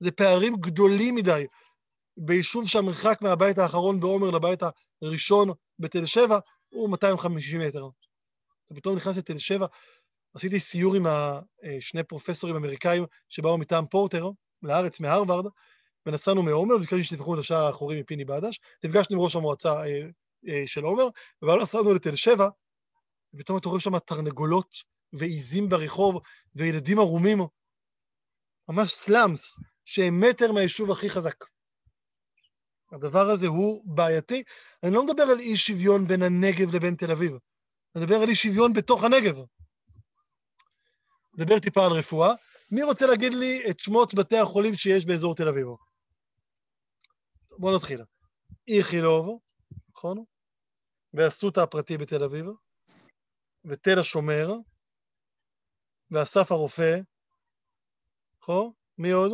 [0.00, 1.46] זה פערים גדולים מדי.
[2.16, 4.60] ביישוב שהמרחק מהבית האחרון בעומר לבית
[5.02, 6.38] הראשון בתל שבע
[6.68, 7.88] הוא 250 מטר.
[8.70, 9.66] ופתאום נכנס לתל שבע,
[10.36, 11.06] עשיתי סיור עם
[11.80, 14.30] שני פרופסורים אמריקאים שבאו מטעם פורטר
[14.62, 15.46] לארץ מהרווארד,
[16.06, 20.00] ונסענו מעומר, וביקשתי שתפתחו את השער האחורי מפיני בדש, נפגשנו עם ראש המועצה אה,
[20.48, 21.08] אה, של עומר,
[21.42, 22.48] ואז נסענו לתל שבע,
[23.34, 24.76] ופתאום אתה רואה שם תרנגולות
[25.12, 26.20] ועיזים ברחוב,
[26.54, 27.38] וילדים ערומים,
[28.68, 31.44] ממש סלאמס, שהם מטר מהיישוב הכי חזק.
[32.92, 34.42] הדבר הזה הוא בעייתי.
[34.82, 37.32] אני לא מדבר על אי שוויון בין הנגב לבין תל אביב,
[37.94, 39.36] אני מדבר על אי שוויון בתוך הנגב.
[41.36, 42.34] נדבר טיפה על רפואה.
[42.70, 45.66] מי רוצה להגיד לי את שמות בתי החולים שיש באזור תל אביב?
[47.58, 48.02] בואו נתחיל.
[48.68, 49.38] איכילוב,
[49.90, 50.24] נכון?
[51.14, 52.46] ואסותא הפרטי בתל אביב,
[53.64, 54.52] ותל השומר,
[56.10, 57.00] ואסף הרופא,
[58.42, 58.72] נכון?
[58.98, 59.32] מי עוד?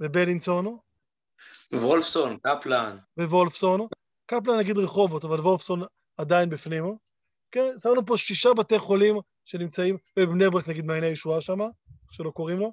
[0.00, 0.78] ובלינסון.
[1.72, 2.98] וולפסון, קפלן.
[3.18, 3.86] ווולפסון.
[4.26, 5.82] קפלן נגיד רחובות, אבל וולפסון
[6.16, 6.96] עדיין בפנים.
[7.52, 11.58] כן, שמנו פה שישה בתי חולים שנמצאים, בבני ברק נגיד מעייני ישועה שם,
[12.10, 12.72] שלא קוראים לו.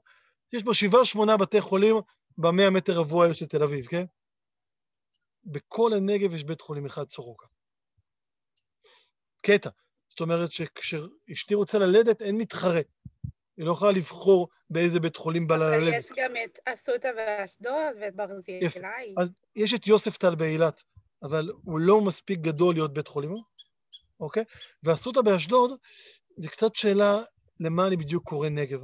[0.54, 1.96] יש פה שבעה, שמונה בתי חולים
[2.38, 4.06] במאה מטר רבוע האלה של תל אביב, כן?
[5.46, 7.48] בכל הנגב יש בית חולים אחד סורוקה.
[9.42, 9.70] קטע.
[10.10, 12.82] זאת אומרת שכשאשתי רוצה ללדת, אין מתחרה.
[13.58, 15.88] היא לא יכולה לבחור באיזה בית חולים בא ללדת.
[15.88, 18.68] אבל יש גם את אסותא ואשדוד ואת ברזילי.
[19.18, 20.84] אז יש את יוספטל באילת,
[21.24, 23.34] אבל הוא לא מספיק גדול להיות בית חולים,
[24.20, 24.44] אוקיי?
[24.84, 25.72] ואסותא באשדוד,
[26.38, 27.22] זה קצת שאלה
[27.60, 28.80] למה אני בדיוק קורא נגב.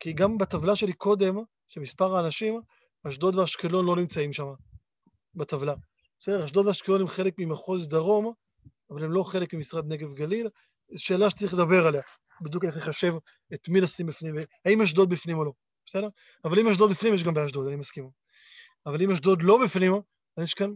[0.00, 1.36] כי גם בטבלה שלי קודם,
[1.68, 2.60] שמספר האנשים,
[3.08, 4.46] אשדוד ואשקלון לא נמצאים שם,
[5.34, 5.74] בטבלה.
[6.20, 8.32] בסדר, אשדוד ואשקלון הם חלק ממחוז דרום,
[8.90, 10.48] אבל הם לא חלק ממשרד נגב גליל.
[10.96, 12.02] שאלה שצריך לדבר עליה,
[12.42, 13.14] בדיוק איך לחשב
[13.54, 14.34] את מי לשים בפנים,
[14.64, 15.52] האם אשדוד בפנים או לא,
[15.86, 16.08] בסדר?
[16.44, 18.10] אבל אם אשדוד בפנים, יש גם באשדוד, אני מסכים.
[18.86, 19.92] אבל אם אשדוד לא בפנים,
[20.36, 20.70] אז יש כאן,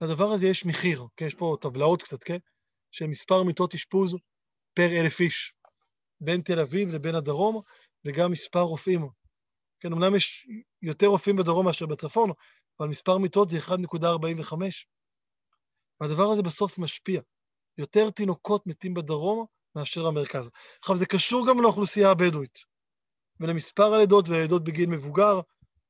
[0.00, 1.26] לדבר הזה יש מחיר, כן?
[1.26, 2.38] יש פה טבלאות קצת, כן?
[2.90, 4.16] של מספר מיטות אשפוז
[4.74, 5.54] פר אלף איש,
[6.20, 7.62] בין תל אביב לבין הדרום,
[8.04, 9.08] וגם מספר רופאים.
[9.80, 10.48] כן, אמנם יש
[10.82, 12.30] יותר רופאים בדרום מאשר בצפון,
[12.80, 14.54] אבל מספר מיטות זה 1.45.
[16.00, 17.20] והדבר הזה בסוף משפיע.
[17.78, 20.50] יותר תינוקות מתים בדרום מאשר המרכז.
[20.80, 22.58] עכשיו, זה קשור גם לאוכלוסייה הבדואית,
[23.40, 25.40] ולמספר הלידות והלידות בגיל מבוגר.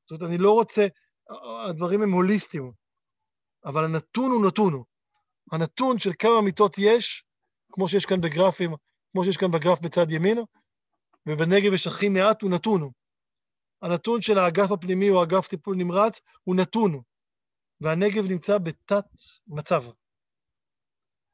[0.06, 0.86] זאת אומרת, אני לא רוצה,
[1.68, 2.72] הדברים הם הוליסטיים,
[3.64, 4.82] אבל הנתון הוא נתון.
[5.52, 7.24] הנתון של כמה מיטות יש,
[7.72, 8.70] כמו שיש כאן בגרפים,
[9.12, 10.38] כמו שיש כאן בגרף בצד ימין,
[11.26, 12.90] ובנגב יש הכי מעט, הוא נתון.
[13.82, 17.00] הנתון של האגף הפנימי או אגף טיפול נמרץ הוא נתון,
[17.80, 19.04] והנגב נמצא בתת
[19.46, 19.84] מצב.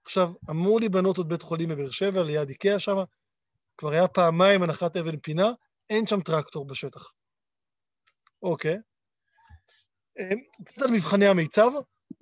[0.04, 2.96] עכשיו, אמור להיבנות עוד בית חולים בבאר שבע, ליד איקאה שם,
[3.78, 5.46] כבר היה פעמיים הנחת אבן פינה,
[5.90, 7.12] אין שם טרקטור בשטח.
[8.42, 8.76] אוקיי.
[10.64, 11.70] קצת על מבחני המיצב,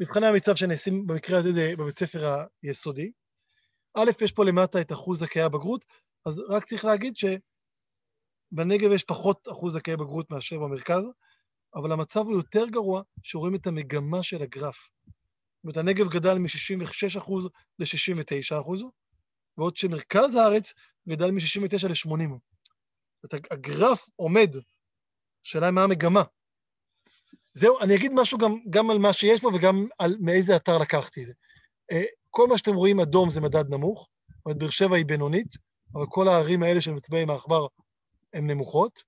[0.01, 3.13] מבחני המיצב שנעשים במקרה הזה בבית ספר היסודי.
[3.95, 5.85] א', יש פה למטה את אחוז זכאי הבגרות,
[6.27, 11.05] אז רק צריך להגיד שבנגב יש פחות אחוז זכאי בגרות מאשר במרכז,
[11.75, 14.89] אבל המצב הוא יותר גרוע שרואים את המגמה של הגרף.
[15.07, 17.33] זאת אומרת, הנגב גדל מ-66%
[17.79, 18.85] ל-69%,
[19.59, 20.73] בעוד שמרכז הארץ
[21.09, 22.39] גדל מ-69 ל-80.
[23.51, 24.51] הגרף עומד,
[25.47, 26.23] השאלה היא מה המגמה.
[27.55, 31.23] זהו, אני אגיד משהו גם, גם על מה שיש פה וגם על מאיזה אתר לקחתי
[31.23, 31.33] את זה.
[31.93, 35.55] אה, כל מה שאתם רואים אדום זה מדד נמוך, זאת אומרת, באר שבע היא בינונית,
[35.95, 37.67] אבל כל הערים האלה של מצביעי עם העכבר
[38.33, 39.03] הן נמוכות.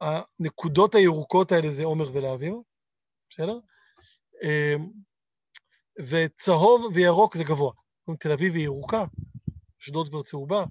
[0.00, 2.62] הנקודות הירוקות האלה זה עומר ולהבים,
[3.30, 3.58] בסדר?
[4.42, 4.74] אה,
[5.98, 7.72] וצהוב וירוק זה גבוה.
[8.20, 9.04] תל אביב היא ירוקה,
[9.82, 10.64] אשדוד כבר צהובה,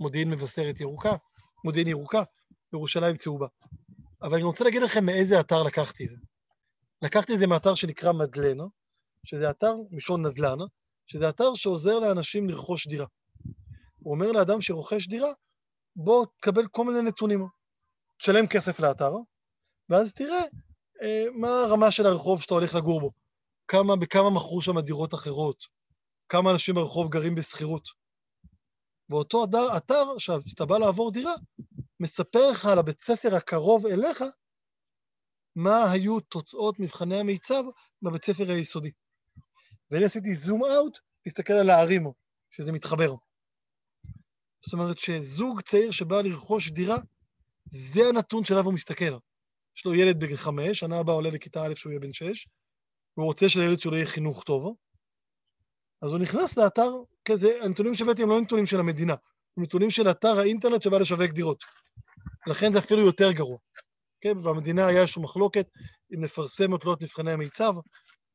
[0.00, 1.16] מודיעין מבשרת ירוקה,
[1.64, 2.22] מודיעין ירוקה,
[2.72, 3.46] ירושלים צהובה.
[4.22, 6.16] אבל אני רוצה להגיד לכם מאיזה אתר לקחתי את זה.
[7.02, 8.58] לקחתי את זה מאתר שנקרא מדלן,
[9.24, 10.58] שזה אתר משון נדל"ן,
[11.06, 13.06] שזה אתר שעוזר לאנשים לרכוש דירה.
[13.98, 15.32] הוא אומר לאדם שרוכש דירה,
[15.96, 17.46] בוא תקבל כל מיני נתונים.
[18.18, 19.12] תשלם כסף לאתר,
[19.88, 20.42] ואז תראה
[21.02, 23.10] אה, מה הרמה של הרחוב שאתה הולך לגור בו.
[23.68, 25.64] כמה, בכמה מכרו שם דירות אחרות,
[26.28, 27.88] כמה אנשים ברחוב גרים בשכירות.
[29.10, 31.34] ואותו אתר, אתר, כשאתה בא לעבור דירה,
[32.00, 34.24] מספר לך על הבית ספר הקרוב אליך,
[35.56, 37.62] מה היו תוצאות מבחני המיצב
[38.02, 38.90] בבית ספר היסודי.
[39.90, 42.06] ואני עשיתי זום אאוט, להסתכל על הערים,
[42.50, 43.14] שזה מתחבר.
[44.60, 46.96] זאת אומרת שזוג צעיר שבא לרכוש דירה,
[47.64, 49.18] זה הנתון שעליו הוא מסתכל.
[49.76, 52.48] יש לו ילד בגיל חמש, שנה הבאה עולה לכיתה א' שהוא יהיה בן שש,
[53.16, 54.74] והוא רוצה שלילד שלו יהיה חינוך טוב,
[56.02, 56.90] אז הוא נכנס לאתר,
[57.24, 59.14] כזה, הנתונים שהבאתי הם לא נתונים של המדינה,
[59.56, 61.64] הם נתונים של אתר האינטרנט שבא לשווק דירות.
[62.46, 63.58] לכן זה אפילו יותר גרוע.
[64.20, 65.66] כן, במדינה היה איזושהי מחלוקת
[66.14, 67.72] אם נפרסם או תלות מבחני המיצב,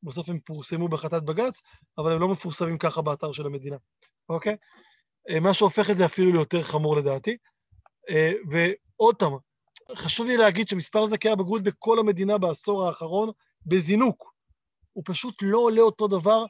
[0.04, 1.62] בסוף הם פורסמו בהחלטת בג"ץ,
[1.98, 3.78] אבל הם לא מפורסמים ככה באתר של המדינה,
[4.30, 4.56] אוקיי?
[5.30, 7.38] אה, מה שהופך את זה אפילו ליותר חמור לדעתי.
[8.10, 9.34] אה, ועוד פעם,
[9.96, 13.30] חשוב לי להגיד שמספר זכאי הבגרות בכל המדינה בעשור האחרון
[13.66, 14.34] בזינוק.
[14.94, 16.46] הוא פשוט לא עולה אותו דבר.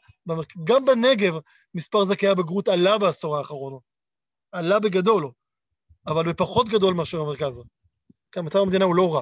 [0.63, 1.33] גם בנגב
[1.75, 3.79] מספר זכאי הבגרות עלה בעשור האחרון.
[4.51, 5.31] עלה בגדול,
[6.07, 7.61] אבל בפחות גדול מאשר במרכז.
[8.31, 9.21] כן, מצב המדינה הוא לא רע,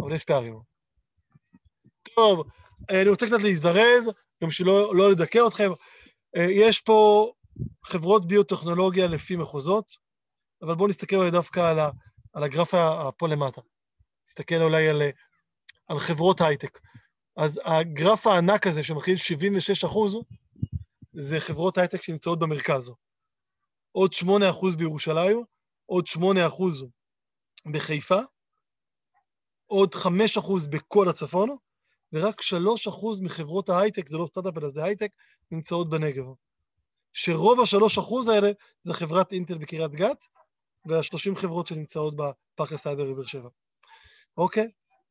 [0.00, 0.60] אבל יש פערים.
[2.14, 2.48] טוב,
[2.90, 4.12] אני רוצה קצת להזדרז,
[4.42, 5.70] גם שלא לא לדכא אתכם.
[6.36, 7.32] יש פה
[7.84, 9.92] חברות ביוטכנולוגיה לפי מחוזות,
[10.62, 11.90] אבל בואו נסתכל דווקא על, ה,
[12.32, 12.74] על הגרף
[13.16, 13.60] פה למטה.
[14.28, 15.02] נסתכל אולי על,
[15.88, 16.78] על חברות הייטק.
[17.36, 20.16] אז הגרף הענק הזה שמכיל 76 אחוז,
[21.12, 22.92] זה חברות הייטק שנמצאות במרכז.
[23.92, 25.44] עוד 8 אחוז בירושלים,
[25.86, 26.84] עוד 8 אחוז
[27.66, 28.20] בחיפה,
[29.66, 31.56] עוד 5 אחוז בכל הצפון,
[32.12, 35.10] ורק 3 אחוז מחברות ההייטק, זה לא סטארט-אפ אלא זה הייטק,
[35.50, 36.24] נמצאות בנגב.
[37.12, 40.24] שרוב ה-3 אחוז האלה זה חברת אינטל בקריית גת,
[40.86, 43.48] וה-30 חברות שנמצאות בפארק הסייבר בבאר שבע.
[44.36, 44.68] אוקיי?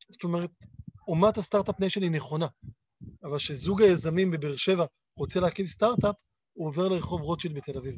[0.10, 0.52] זאת אומרת,
[1.08, 2.48] אומת ה start-up nation היא נכונה,
[3.24, 4.86] אבל כשזוג היזמים בבאר שבע
[5.18, 6.16] רוצה להקים סטארט-אפ,
[6.54, 7.96] הוא עובר לרחוב רוטשילד בתל אביב.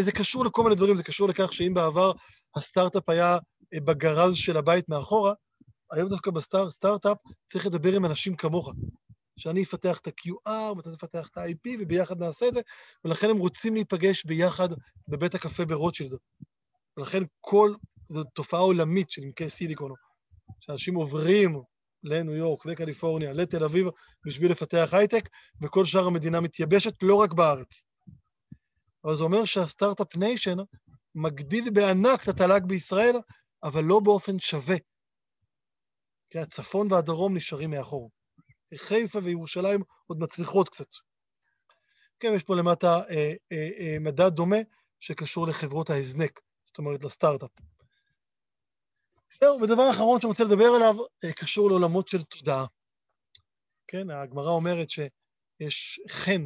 [0.00, 2.12] זה קשור לכל מיני דברים, זה קשור לכך שאם בעבר
[2.56, 3.38] הסטארט-אפ היה
[3.74, 5.32] אה, בגראז' של הבית מאחורה,
[5.92, 8.72] היום דווקא בסטארט-אפ צריך לדבר עם אנשים כמוך.
[9.40, 12.60] שאני אפתח את ה-QR ואתה תפתח את ה-IP וביחד נעשה את זה,
[13.04, 14.68] ולכן הם רוצים להיפגש ביחד
[15.08, 16.12] בבית הקפה ברוטשילד.
[16.96, 17.74] ולכן כל,
[18.08, 19.92] זו תופעה עולמית של עמקי סיליקון,
[20.60, 21.62] שאנשים עוברים
[22.04, 23.86] לניו יורק, לקליפורניה, לתל אביב,
[24.26, 25.28] בשביל לפתח הייטק,
[25.62, 27.84] וכל שאר המדינה מתייבשת, לא רק בארץ.
[29.04, 30.56] אבל זה אומר שה start-up nation
[31.14, 33.16] מגדיל בענק את התל"ג בישראל,
[33.62, 34.76] אבל לא באופן שווה.
[36.30, 38.10] כי הצפון והדרום נשארים מאחור.
[38.74, 40.88] חיפה וירושלים עוד מצליחות קצת.
[42.20, 44.56] כן, יש פה למטה אה, אה, אה, מדד דומה
[45.00, 47.50] שקשור לחברות ההזנק, זאת אומרת לסטארט-אפ.
[49.38, 50.94] זהו, ודבר אחרון שאני רוצה לדבר עליו,
[51.24, 52.66] אה, קשור לעולמות של תודעה.
[53.86, 56.44] כן, הגמרא אומרת שיש חן,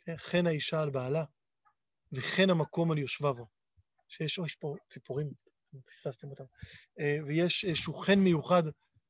[0.00, 1.24] כן, חן האישה על בעלה,
[2.12, 3.34] וחן המקום על יושביו.
[4.08, 5.30] שיש, או, יש פה ציפורים,
[5.86, 6.44] פספסתם אותם.
[7.00, 8.62] אה, ויש איזשהו חן מיוחד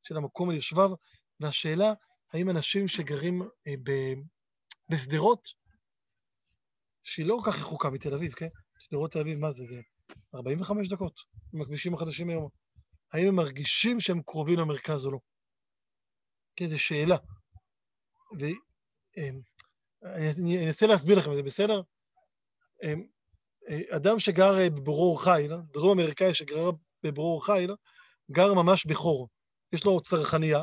[0.03, 0.91] של המקום על יושביו,
[1.41, 1.93] והשאלה,
[2.33, 3.75] האם אנשים שגרים אה,
[4.91, 5.49] בשדרות,
[7.03, 8.49] שהיא לא כל כך רחוקה מתל אביב, כן?
[8.79, 9.65] שדרות תל אביב, מה זה?
[9.67, 9.81] זה
[10.35, 11.21] 45 דקות
[11.55, 12.49] עם הכבישים החדשים היום.
[13.13, 15.19] האם הם מרגישים שהם קרובים למרכז או לא?
[16.57, 17.17] כן, זו שאלה.
[20.03, 21.83] ואני אנסה להסביר לכם, זה בסדר?
[22.83, 23.05] אמ,
[23.69, 26.71] אה, אדם שגר אה, בברור חיל, דרום אמריקאי שגר
[27.03, 27.75] בברור חיל,
[28.31, 29.29] גר ממש בחור.
[29.73, 30.63] יש לו צרכנייה,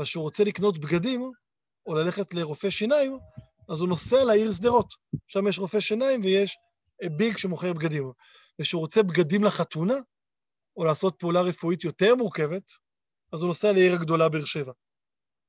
[0.00, 1.32] וכשהוא רוצה לקנות בגדים,
[1.86, 3.18] או ללכת לרופא שיניים,
[3.68, 4.94] אז הוא נוסע לעיר שדרות.
[5.26, 6.56] שם יש רופא שיניים ויש
[7.02, 8.12] אה, ביג שמוכר בגדים.
[8.60, 9.96] וכשהוא רוצה בגדים לחתונה,
[10.76, 12.72] או לעשות פעולה רפואית יותר מורכבת,
[13.32, 14.72] אז הוא נוסע לעיר הגדולה באר שבע.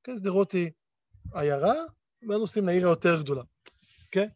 [0.04, 0.70] כן, שדרות היא
[1.34, 1.74] עיירה,
[2.28, 3.42] ואז נוסעים לעיר היותר גדולה,
[4.10, 4.28] כן?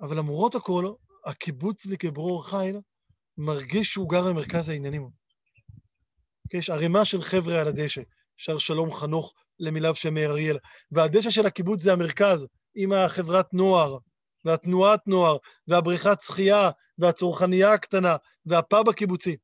[0.00, 0.92] אבל למרות הכל,
[1.24, 2.76] הקיבוצניק בברור חיל
[3.38, 5.10] מרגיש שהוא גר במרכז העניינים.
[6.54, 8.02] יש ערימה של חבר'ה על הדשא,
[8.36, 10.58] שר שלום חנוך למיליו של מאיר אריאל,
[10.90, 13.98] והדשא של הקיבוץ זה המרכז, עם החברת נוער,
[14.44, 15.36] והתנועת נוער,
[15.68, 19.36] והבריכת שחייה, והצרכנייה הקטנה, והפאב הקיבוצי.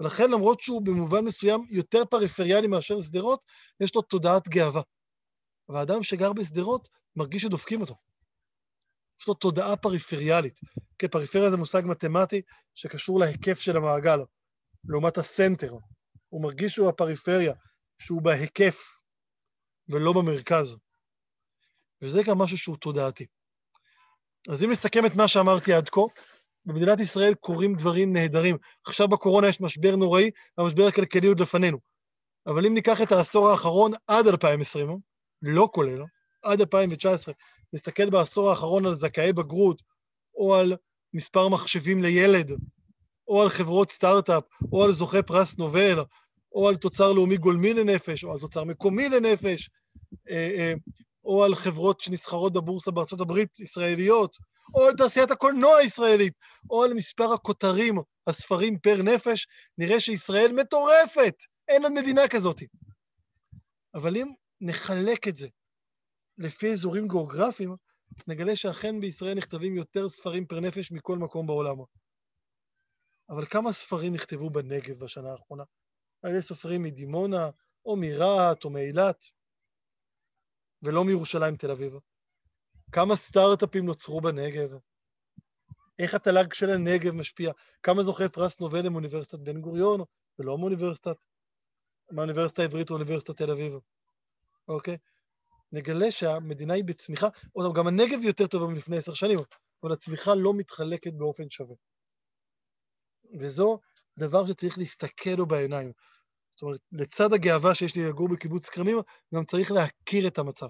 [0.00, 3.40] ולכן למרות שהוא במובן מסוים יותר פריפריאלי מאשר שדרות,
[3.80, 4.82] יש לו תודעת גאווה.
[5.68, 7.94] והאדם שגר בשדרות מרגיש שדופקים אותו.
[9.20, 10.60] יש לו תודעה פריפריאלית.
[10.98, 12.42] כי פריפריה זה מושג מתמטי
[12.74, 14.18] שקשור להיקף של המעגל,
[14.84, 15.74] לעומת הסנטר.
[16.28, 17.52] הוא מרגיש שהוא הפריפריה,
[17.98, 18.98] שהוא בהיקף
[19.88, 20.76] ולא במרכז.
[22.02, 23.26] וזה גם משהו שהוא תודעתי.
[24.48, 26.00] אז אם נסכם את מה שאמרתי עד כה,
[26.64, 28.56] במדינת ישראל קורים דברים נהדרים.
[28.84, 31.78] עכשיו בקורונה יש משבר נוראי, והמשבר הכלכלי עוד לפנינו.
[32.46, 34.98] אבל אם ניקח את העשור האחרון עד 2020,
[35.42, 36.02] לא כולל,
[36.42, 37.34] עד 2019,
[37.72, 39.82] נסתכל בעשור האחרון על זכאי בגרות,
[40.34, 40.76] או על
[41.14, 42.52] מספר מחשבים לילד,
[43.28, 46.04] או על חברות סטארט-אפ, או על זוכי פרס נובל,
[46.52, 49.70] או על תוצר לאומי גולמי לנפש, או על תוצר מקומי לנפש,
[50.30, 50.72] אה, אה,
[51.24, 54.36] או על חברות שנסחרות בבורסה בארצות הברית, ישראליות,
[54.74, 56.32] או על תעשיית הקולנוע הישראלית,
[56.70, 59.46] או על מספר הכותרים, הספרים פר נפש,
[59.78, 61.34] נראה שישראל מטורפת,
[61.68, 62.62] אין עוד מדינה כזאת.
[63.94, 65.48] אבל אם נחלק את זה
[66.38, 67.76] לפי אזורים גיאוגרפיים,
[68.26, 71.76] נגלה שאכן בישראל נכתבים יותר ספרים פר נפש מכל מקום בעולם.
[73.30, 75.64] אבל כמה ספרים נכתבו בנגב בשנה האחרונה?
[76.22, 77.50] על ידי סופרים מדימונה,
[77.84, 79.24] או מרהט, או מאילת,
[80.82, 81.92] ולא מירושלים תל אביב.
[82.92, 84.70] כמה סטארט-אפים נוצרו בנגב?
[85.98, 87.52] איך התל"ג של הנגב משפיע?
[87.82, 90.00] כמה זוכי פרס נובל הם מאוניברסיטת בן גוריון,
[90.38, 91.16] ולא מאוניברסיטת,
[92.10, 93.72] מהאוניברסיטה העברית או אוניברסיטת תל אביב,
[94.68, 94.96] אוקיי?
[95.72, 99.38] נגלה שהמדינה היא בצמיחה, עוד גם הנגב יותר טוב מלפני עשר שנים,
[99.82, 101.76] אבל הצמיחה לא מתחלקת באופן שווה.
[103.40, 103.80] וזו
[104.18, 105.92] דבר שצריך להסתכל לו בעיניים.
[106.50, 108.98] זאת אומרת, לצד הגאווה שיש לי לגור בקיבוץ כרמים,
[109.34, 110.68] גם צריך להכיר את המצב.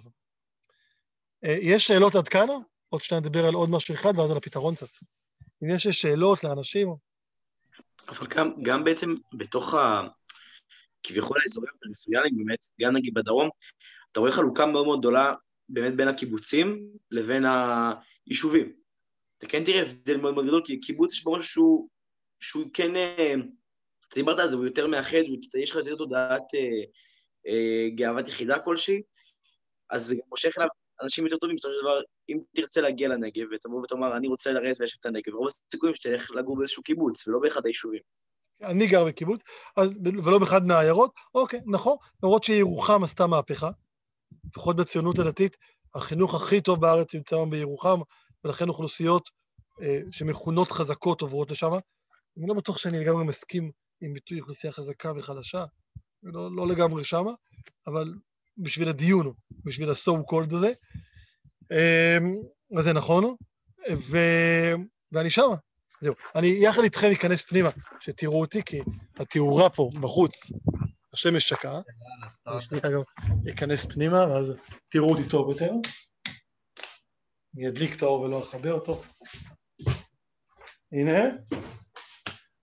[1.45, 2.47] אה, יש שאלות עד כאן?
[2.89, 4.89] עוד שניה נדבר על עוד משהו אחד ואז על הפתרון קצת.
[5.63, 6.89] אם יש שאלות לאנשים...
[8.09, 10.03] אבל גם, גם בעצם בתוך ה...
[11.03, 13.49] כביכול האזורים הפריפריאליים באמת, גם נגיד בדרום,
[14.13, 15.35] אתה רואה חלוקה מאוד מאוד גדולה
[15.69, 17.45] באמת בין הקיבוצים לבין
[18.27, 18.73] היישובים.
[19.39, 21.89] אתה כן תראה הבדל מאוד מאוד גדול, כי קיבוץ יש בו משהו שהוא,
[22.41, 23.35] שהוא כן, אה,
[24.09, 25.19] אתה דיברת על זה, הוא יותר מאחד,
[25.63, 26.85] יש לך יותר תודעת אה,
[27.47, 29.03] אה, גאוות יחידה כלשהי,
[29.91, 30.69] אז זה מושך אליו
[31.03, 34.81] אנשים יותר טובים, בסופו של דבר, אם תרצה להגיע לנגב ותבוא ותאמר, אני רוצה לרדת
[34.81, 38.01] ולשבת את הנגב, רוב הסיכויים שתלך לגור באיזשהו קיבוץ, ולא באחד היישובים.
[38.63, 39.41] אני גר בקיבוץ,
[39.77, 43.71] אז, ולא באחד מהעיירות, אוקיי, נכון, למרות שירוחם עשתה מהפכה,
[44.45, 45.57] לפחות בציונות הדתית,
[45.95, 48.01] החינוך הכי טוב בארץ נמצא היום בירוחם,
[48.45, 49.29] ולכן אוכלוסיות
[49.83, 51.71] אה, שמכונות חזקות עוברות לשם.
[52.39, 55.65] אני לא בטוח שאני לגמרי מסכים עם ביטוי אוכלוסייה חזקה וחלשה,
[56.23, 57.31] לא, לא לגמרי שמה,
[57.87, 58.15] אבל
[58.59, 59.33] בשביל הדיון,
[59.65, 60.73] בשביל ה-so called הזה.
[61.73, 62.37] אמ,
[62.79, 63.35] אז זה נכון,
[63.91, 64.19] ו...
[65.13, 65.55] ואני שמה.
[66.01, 66.15] זהו.
[66.35, 68.81] אני יחד איתכם אכנס פנימה, שתראו אותי, כי
[69.17, 70.53] התאורה פה בחוץ,
[71.19, 71.81] השמש שקעה.
[72.47, 73.01] אני שנייה גם
[73.51, 74.53] אכנס פנימה, ואז
[74.89, 75.71] תראו אותי טוב יותר.
[77.57, 79.03] אני אדליק את האור ולא אחבר אותו.
[80.93, 81.19] הנה.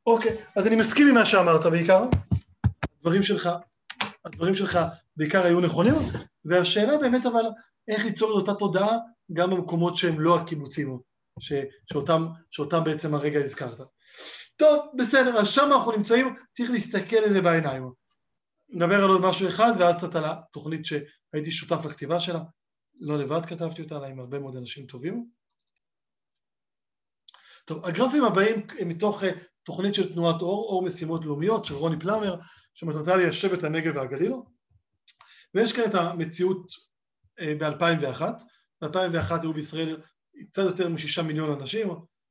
[0.07, 2.03] אוקיי, אז אני מסכים עם מה שאמרת בעיקר.
[2.97, 3.49] הדברים שלך,
[4.25, 4.79] הדברים שלך
[5.17, 5.93] בעיקר היו נכונים,
[6.45, 7.45] והשאלה באמת אבל
[7.87, 8.97] איך ליצור את אותה תודעה
[9.33, 10.99] גם במקומות שהם לא הקיבוצים,
[11.39, 11.53] ש,
[11.91, 13.79] שאותם, שאותם בעצם הרגע הזכרת.
[14.55, 18.04] טוב, בסדר, אז שם אנחנו נמצאים, צריך להסתכל על זה בעיניים.
[18.69, 22.39] נדבר על עוד משהו אחד, ואז קצת על התוכנית שהייתי שותף לכתיבה שלה.
[22.99, 25.25] לא לבד כתבתי אותה, אלא עם הרבה מאוד אנשים טובים.
[27.65, 29.31] טוב, הגרפים הבאים הם מתוך אה,
[29.63, 32.39] תוכנית של תנועת אור, אור משימות לאומיות, של רוני פלמר,
[32.73, 34.33] שמטרתה ליישב את הנגב והגליל.
[35.53, 36.67] ויש כאן את המציאות
[37.39, 38.21] אה, ב-2001,
[38.81, 40.01] ב-2001 היו בישראל
[40.51, 41.87] קצת יותר משישה מיליון אנשים,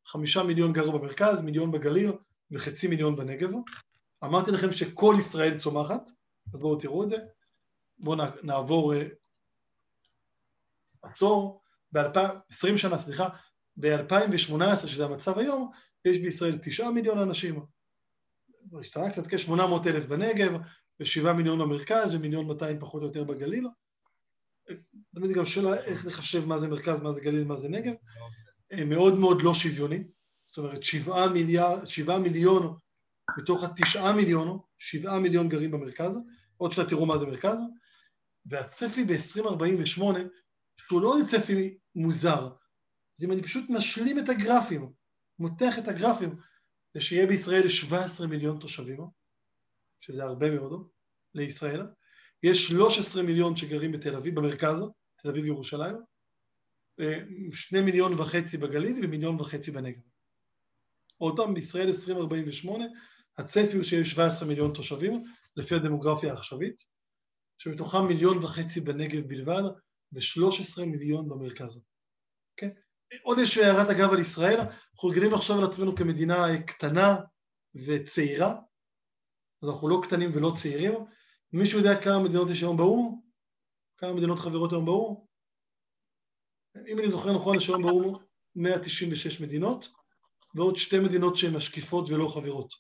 [0.07, 2.13] חמישה מיליון גרו במרכז, מיליון בגליל
[2.51, 3.51] וחצי מיליון בנגב.
[4.25, 6.11] אמרתי לכם שכל ישראל צומחת,
[6.53, 7.17] אז בואו תראו את זה.
[7.99, 9.07] בואו נעבור, אה,
[11.03, 13.29] עצור, ב-20 שנה, סליחה,
[13.77, 15.71] ב-2018, שזה המצב היום,
[16.05, 17.67] יש בישראל תשעה מיליון אנשים.
[18.81, 20.53] השתנה קצת כ-800 אלף בנגב,
[21.01, 23.69] ושבעה מיליון במרכז ומיליון 200 פחות או יותר בגליל.
[25.27, 27.95] זה גם שאלה איך לחשב מה זה מרכז, מה זה גליל, מה זה נגב.
[28.73, 30.05] אה, מאוד מאוד לא שוויוני.
[30.45, 30.83] זאת אומרת,
[31.87, 32.77] שבעה מיליון
[33.39, 36.19] מתוך התשעה מיליון, שבעה מיליון גרים במרכז.
[36.57, 37.59] עוד שאתה תראו מה זה מרכז.
[38.47, 40.03] והצפי ב-2048,
[40.77, 42.49] שהוא לא צפי מוזר,
[43.19, 44.93] אז אם אני פשוט משלים את הגרפים,
[45.39, 46.37] מותח את הגרפים,
[46.95, 49.01] זה שיהיה בישראל 17 מיליון תושבים,
[50.01, 50.89] שזה הרבה מאוד
[51.35, 51.87] לישראל,
[52.43, 54.85] יש 13 מיליון שגרים בתל אביב, במרכז,
[55.17, 55.97] תל אביב ירושלים,
[57.01, 57.19] אה,
[57.53, 60.01] שני מיליון וחצי בגליל ומיליון וחצי בנגב.
[61.19, 62.85] עוד פעם, בישראל 2048,
[63.39, 65.23] הצפי הוא שיש 17 מיליון תושבים,
[65.57, 66.77] לפי הדמוגרפיה העכשווית,
[67.59, 69.63] שמתוכם מיליון וחצי בנגב בלבד,
[70.13, 71.77] ו-13 מיליון במרכז.
[71.77, 71.81] Okay?
[72.57, 72.69] כן?
[73.23, 77.17] עוד איזושהי הערת אגב על ישראל, אנחנו רגילים לחשוב על עצמנו כמדינה קטנה
[77.75, 78.57] וצעירה,
[79.63, 80.93] אז אנחנו לא קטנים ולא צעירים.
[81.53, 83.21] מישהו יודע כמה מדינות יש היום באו"ם?
[83.97, 85.25] כמה מדינות חברות היום באו"ם?
[86.89, 88.15] אם אני זוכר נכון, יש היום באו"ם
[88.57, 89.89] 196 מדינות,
[90.55, 92.75] ועוד שתי מדינות שהן משקיפות ולא חברות,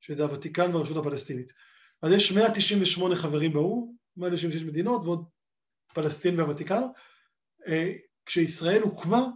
[0.00, 1.52] שזה הוותיקן והרשות הפלסטינית.
[2.02, 5.24] אז יש 198 חברים באו"ם, 196 מדינות ועוד
[5.94, 6.82] פלסטין והוותיקן.
[7.68, 7.92] אה,
[8.26, 9.26] כשישראל הוקמה,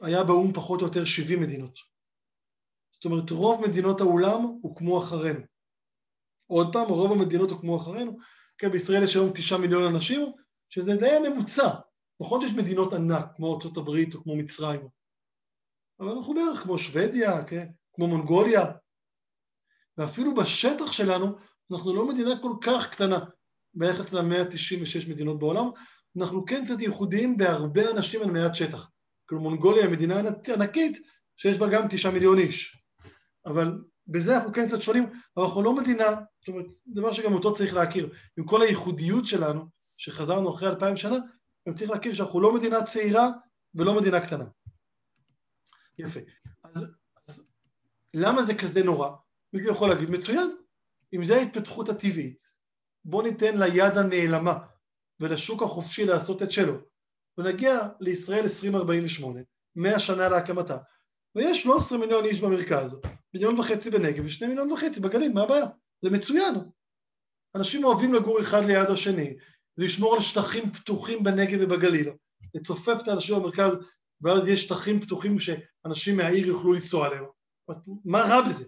[0.00, 1.78] היה באו"ם פחות או יותר 70 מדינות.
[2.90, 5.40] זאת אומרת, רוב מדינות העולם הוקמו אחרינו.
[6.46, 8.18] עוד פעם, רוב המדינות הוקמו אחרינו.
[8.58, 10.32] כן, בישראל יש היום תשעה מיליון אנשים,
[10.68, 11.68] שזה די הממוצע.
[12.20, 14.80] נכון שיש מדינות ענק, כמו ארה"ב או כמו מצרים,
[16.00, 17.68] אבל אנחנו בערך כמו שוודיה, כן?
[17.92, 18.64] כמו מונגוליה,
[19.98, 21.36] ואפילו בשטח שלנו
[21.72, 23.18] אנחנו לא מדינה כל כך קטנה
[23.74, 25.70] ביחס ל-196 מדינות בעולם,
[26.18, 28.90] אנחנו כן קצת ייחודיים בהרבה אנשים על מעט שטח.
[29.26, 30.20] כאילו מונגוליה היא מדינה
[30.54, 30.98] ענקית
[31.36, 32.82] שיש בה גם תשעה מיליון איש.
[33.46, 35.04] אבל בזה אנחנו כן קצת שונים,
[35.36, 36.04] אבל אנחנו לא מדינה,
[36.40, 38.12] זאת אומרת, דבר שגם אותו צריך להכיר.
[38.38, 39.64] עם כל הייחודיות שלנו,
[39.96, 41.16] שחזרנו אחרי אלפיים שנה,
[41.68, 43.28] גם צריך להכיר שאנחנו לא מדינה צעירה
[43.74, 44.44] ולא מדינה קטנה.
[45.98, 46.20] יפה.
[46.64, 46.90] אז,
[47.28, 47.46] אז
[48.14, 49.10] למה זה כזה נורא?
[49.52, 50.50] מישהו יכול להגיד, מצוין,
[51.14, 52.42] אם זה ההתפתחות הטבעית,
[53.04, 54.58] בוא ניתן ליד הנעלמה
[55.20, 56.74] ולשוק החופשי לעשות את שלו,
[57.38, 59.40] ונגיע לישראל 2048,
[59.76, 60.78] 100 שנה להקמתה,
[61.34, 63.00] ויש 13 מיליון איש במרכז,
[63.34, 65.66] מיליון וחצי בנגב ושני מיליון וחצי בגליל, מה הבעיה?
[66.02, 66.54] זה מצוין.
[67.54, 69.36] אנשים אוהבים לגור אחד ליד השני,
[69.76, 72.10] זה לשמור על שטחים פתוחים בנגב ובגליל,
[72.54, 73.72] לצופף את האנשים במרכז,
[74.20, 77.24] ואז יש שטחים פתוחים שאנשים מהעיר יוכלו לנסוע עליהם.
[78.04, 78.64] מה רע בזה?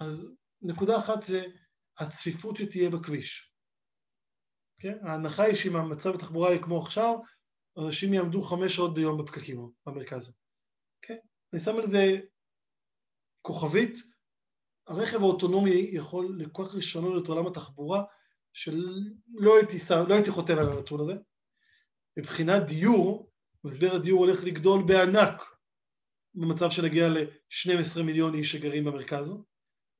[0.00, 1.44] אז נקודה אחת זה
[1.98, 3.54] הצפיפות שתהיה בכביש.
[4.80, 4.98] כן?
[5.02, 7.14] ההנחה היא שאם המצב התחבורה יהיה כמו עכשיו,
[7.78, 10.32] אנשים יעמדו חמש שעות ביום בפקקים במרכז.
[11.02, 11.16] כן?
[11.52, 12.20] אני שם על זה
[13.42, 13.98] כוכבית,
[14.86, 18.04] הרכב האוטונומי יכול כל כך לשנות את עולם התחבורה,
[18.52, 19.76] שלא הייתי,
[20.08, 21.14] לא הייתי חותם על הנתון הזה.
[22.18, 23.30] מבחינת דיור,
[23.64, 25.42] משבר הדיור הולך לגדול בענק
[26.34, 29.32] במצב שנגיע ל-12 מיליון איש שגרים במרכז.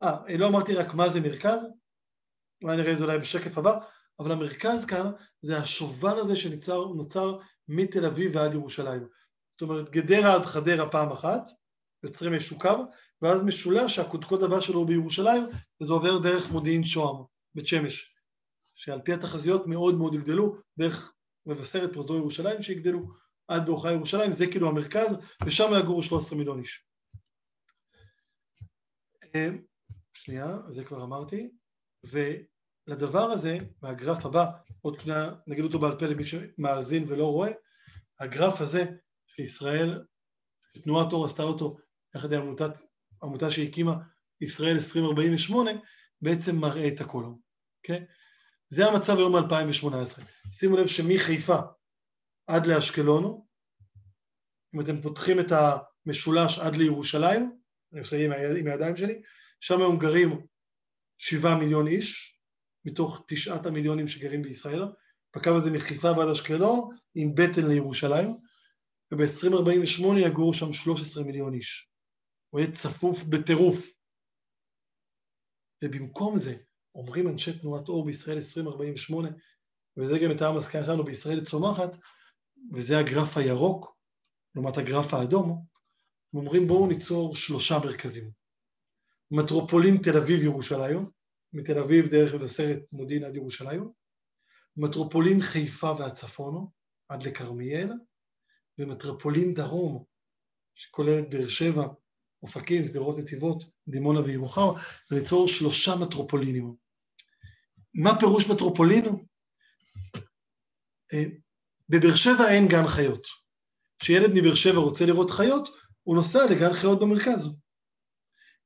[0.04, 1.66] אה, לא אמרתי רק מה זה מרכז,
[2.62, 3.78] אולי נראה את זה אולי בשקף הבא,
[4.20, 5.10] אבל המרכז כאן
[5.42, 7.38] זה השובל הזה שנוצר
[7.68, 9.08] מתל אביב ועד ירושלים.
[9.52, 11.50] זאת אומרת, גדרה עד חדרה פעם אחת,
[12.02, 12.84] יוצרים איזשהו קו,
[13.22, 15.42] ואז משולש שהקודקוד הבא שלו הוא בירושלים,
[15.82, 17.16] וזה עובר דרך מודיעין שוהם,
[17.54, 18.14] בית שמש,
[18.74, 21.12] שעל פי התחזיות מאוד מאוד יגדלו, דרך
[21.46, 23.00] מבשרת פרוזדור ירושלים שיגדלו
[23.48, 26.84] עד בואכה ירושלים, זה כאילו המרכז, ושם יגורו 13 מיליון איש.
[30.24, 31.50] שנייה, זה כבר אמרתי,
[32.04, 34.46] ולדבר הזה, מהגרף הבא,
[34.80, 37.50] עוד שנייה נגיד אותו בעל פה למי שמאזין ולא רואה,
[38.20, 38.84] הגרף הזה
[39.26, 40.04] שישראל,
[40.82, 41.76] תנועת אור עשתה אותו
[42.16, 42.80] יחד עם עמותת,
[43.22, 43.94] עמותה שהקימה
[44.40, 45.70] ישראל 2048,
[46.22, 47.24] בעצם מראה את הכל,
[47.78, 48.06] אוקיי?
[48.68, 50.22] זה המצב היום ב-2018.
[50.52, 51.58] שימו לב שמחיפה
[52.46, 53.40] עד לאשקלון,
[54.74, 55.52] אם אתם פותחים את
[56.06, 57.60] המשולש עד לירושלים,
[57.92, 58.16] אני עושה
[58.58, 59.22] עם הידיים שלי,
[59.66, 60.46] שם היום גרים
[61.18, 62.38] שבעה מיליון איש,
[62.84, 64.82] מתוך תשעת המיליונים שגרים בישראל,
[65.36, 68.36] בקו הזה מחיפה ועד אשקלון, עם בטן לירושלים,
[69.12, 71.88] וב-2048 יגורו שם 13 מיליון איש.
[72.50, 73.86] הוא יהיה צפוף בטירוף.
[75.84, 76.56] ובמקום זה,
[76.94, 79.28] אומרים אנשי תנועת אור בישראל 2048,
[79.96, 81.96] וזה גם הייתה המסקנה שלנו בישראל צומחת,
[82.74, 83.96] וזה הגרף הירוק,
[84.54, 85.64] לעומת הגרף האדום,
[86.32, 88.43] הם אומרים בואו ניצור שלושה מרכזים.
[89.30, 91.10] מטרופולין תל אביב-ירושלים,
[91.52, 93.88] מתל אביב דרך מבשרת מודיעין עד ירושלים,
[94.76, 96.66] מטרופולין חיפה והצפון
[97.08, 97.92] עד לכרמיאל,
[98.78, 100.04] ומטרופולין דרום,
[100.74, 101.86] שכוללת באר שבע,
[102.42, 104.68] אופקים, שדרות נתיבות, דימונה וירוחם,
[105.10, 106.74] וליצור שלושה מטרופולינים.
[107.94, 109.04] מה פירוש מטרופולין?
[111.12, 111.24] אה,
[111.88, 113.26] בבאר שבע אין גן חיות.
[113.98, 115.68] כשילד מבאר שבע רוצה לראות חיות,
[116.02, 117.63] הוא נוסע לגן חיות במרכז.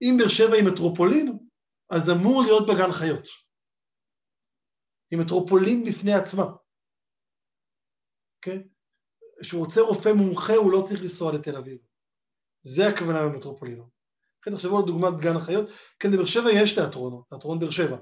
[0.02, 1.38] אם באר שבע היא מטרופולין,
[1.90, 3.28] אז אמור להיות בגן חיות.
[5.10, 6.44] היא מטרופולין בפני עצמה.
[6.44, 6.56] Okay?
[8.36, 8.68] אוקיי?
[9.42, 11.78] שהוא רוצה רופא מומחה, הוא לא צריך לנסוע לתל אביב.
[12.62, 13.88] זה הכוונה במטרופולינו.
[14.42, 15.68] כן, תחשבו על דוגמת גן החיות,
[15.98, 17.96] כן, בבאר שבע יש תיאטרון, תיאטרון באר שבע,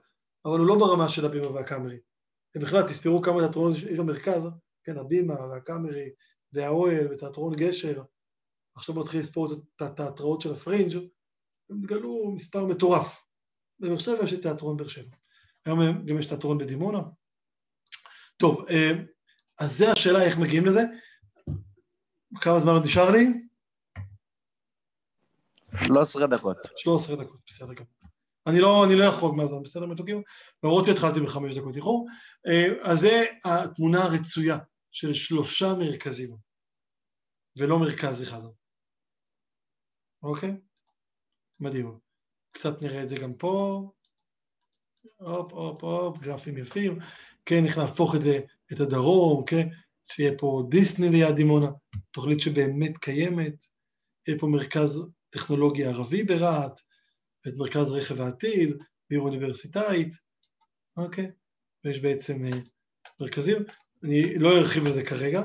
[0.45, 1.99] אבל הוא לא ברמה של הבימה והקאמרי.
[2.57, 4.49] ובכלל, תספרו כמה תיאטרון יש במרכז,
[4.85, 6.11] כן, הבימה והקאמרי,
[6.53, 8.03] והאוהל ותיאטרון גשר,
[8.77, 11.09] עכשיו נתחיל לספור את התיאטראות של הפרינג',
[11.71, 13.23] הם תגלו מספר מטורף.
[13.81, 15.17] בבאר שבע יש את תיאטרון באר שבע.
[15.67, 16.99] היום גם יש תיאטרון בדימונה.
[18.37, 18.91] טוב, אה,
[19.61, 20.81] אז זה השאלה איך מגיעים לזה.
[22.41, 23.27] כמה זמן עוד נשאר לי?
[25.87, 26.57] 13 דקות.
[26.77, 27.89] 13 דקות, בסדר גמור.
[28.47, 30.23] אני לא, אני לא אחרוג מהזמן, בסדר מתוקים?
[30.65, 32.07] למרות שהתחלתי בחמש דקות איחור.
[32.47, 34.59] אה, אז זה התמונה הרצויה
[34.91, 36.37] של שלושה מרכזים,
[37.59, 38.41] ולא מרכז אחד.
[40.23, 40.57] אוקיי?
[41.61, 41.99] מדהים.
[42.53, 43.91] קצת נראה את זה גם פה.
[45.17, 46.99] הופ, הופ, הופ, גרפים יפים.
[47.47, 48.41] כן, איך להפוך את זה,
[48.73, 49.69] את הדרום, כן?
[50.13, 51.67] שיהיה פה דיסני ליד דימונה,
[52.11, 53.65] תוכנית שבאמת קיימת.
[54.29, 56.81] יהיה פה מרכז טכנולוגי ערבי ברהט,
[57.47, 60.15] ואת מרכז רכב העתיד, עיר אוניברסיטאית,
[60.97, 61.31] אוקיי?
[61.85, 62.51] ויש בעצם אה,
[63.21, 63.63] מרכזים.
[64.03, 65.43] אני לא ארחיב על זה כרגע,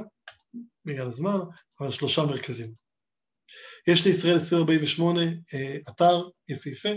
[0.85, 1.37] בגלל הזמן,
[1.79, 2.73] אבל שלושה מרכזים.
[3.87, 5.21] יש לישראל 2048
[5.53, 6.89] אה, אתר יפהפה,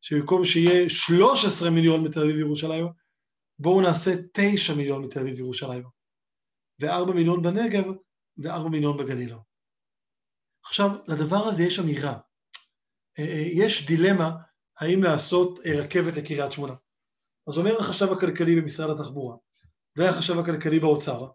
[0.00, 2.86] שבמקום שיהיה 13 מיליון מתל אביב וירושלים,
[3.58, 5.82] בואו נעשה 9 מיליון מתל אביב וירושלים,
[6.80, 7.84] ו-4 מיליון בנגב
[8.38, 9.34] ו-4 מיליון בגליל.
[10.64, 12.18] עכשיו, לדבר הזה יש אמירה.
[13.18, 14.30] אה, אה, יש דילמה
[14.78, 16.74] האם לעשות רכבת לקריית שמונה.
[17.48, 19.36] אז אומר החשב הכלכלי במשרד התחבורה,
[19.96, 21.26] והחשב הכלכלי באוצר,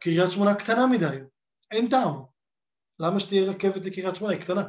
[0.00, 1.18] קריית שמונה קטנה מדי,
[1.70, 2.31] אין טעם.
[3.00, 4.32] למה שתהיה רכבת לקריית שמונה?
[4.32, 4.62] היא קטנה.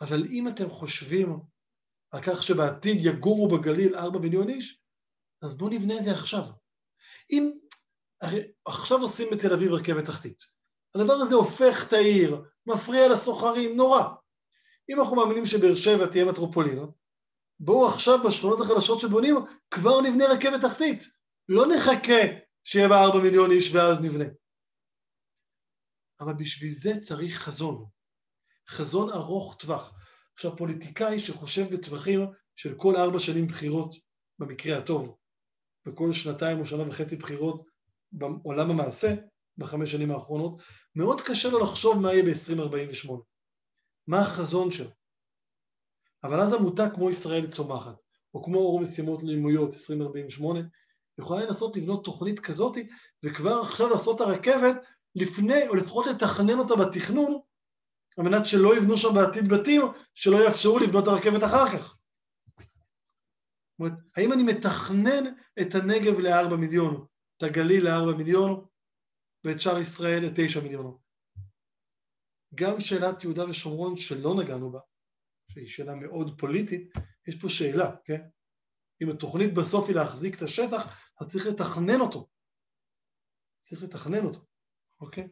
[0.00, 1.40] אבל אם אתם חושבים
[2.10, 4.80] על כך שבעתיד יגורו בגליל ארבע מיליון איש,
[5.42, 6.42] אז בואו נבנה את זה עכשיו.
[7.30, 7.50] אם,
[8.20, 10.42] הרי עכשיו עושים בתל אביב רכבת תחתית.
[10.94, 14.02] הדבר הזה הופך את העיר, מפריע לסוחרים, נורא.
[14.90, 16.82] אם אנחנו מאמינים שבאר שבע תהיה מטרופולינה,
[17.60, 19.36] בואו עכשיו בשכונות החדשות שבונים
[19.70, 21.04] כבר נבנה רכבת תחתית.
[21.48, 22.22] לא נחכה
[22.64, 24.24] שיהיה בה ארבע מיליון איש ואז נבנה.
[26.20, 27.84] אבל בשביל זה צריך חזון.
[28.68, 29.94] חזון ארוך טווח.
[30.34, 32.20] עכשיו, פוליטיקאי שחושב בטווחים
[32.56, 33.94] של כל ארבע שנים בחירות,
[34.38, 35.16] במקרה הטוב,
[35.86, 37.64] וכל שנתיים או שנה וחצי בחירות
[38.12, 39.14] בעולם המעשה,
[39.58, 40.62] בחמש שנים האחרונות,
[40.94, 43.12] מאוד קשה לו לחשוב מה יהיה ב-2048.
[44.06, 44.90] מה החזון שלו.
[46.24, 47.96] אבל אז עמותה כמו ישראל צומחת,
[48.34, 50.60] או כמו אור משימות לימויות 2048,
[51.18, 52.76] יכולה לנסות לבנות תוכנית כזאת,
[53.24, 54.76] וכבר עכשיו לעשות את הרכבת
[55.16, 57.40] לפני, או לפחות לתכנן אותה בתכנון,
[58.18, 59.82] על מנת שלא יבנו שם בעתיד בתים,
[60.14, 62.00] שלא יאפשרו לבנות את הרכבת אחר כך.
[63.70, 65.24] זאת אומרת, האם אני מתכנן
[65.60, 67.06] את הנגב לארבע מיליון,
[67.36, 68.66] את הגליל לארבע מיליון,
[69.44, 70.98] ואת שאר ישראל לתשע מיליון?
[72.54, 74.80] גם שאלת יהודה ושומרון שלא נגענו בה,
[75.50, 76.92] שהיא שאלה מאוד פוליטית,
[77.28, 78.20] יש פה שאלה, כן?
[79.02, 82.28] אם התוכנית בסוף היא להחזיק את השטח, אז צריך לתכנן אותו.
[83.64, 84.45] צריך לתכנן אותו,
[85.00, 85.28] אוקיי?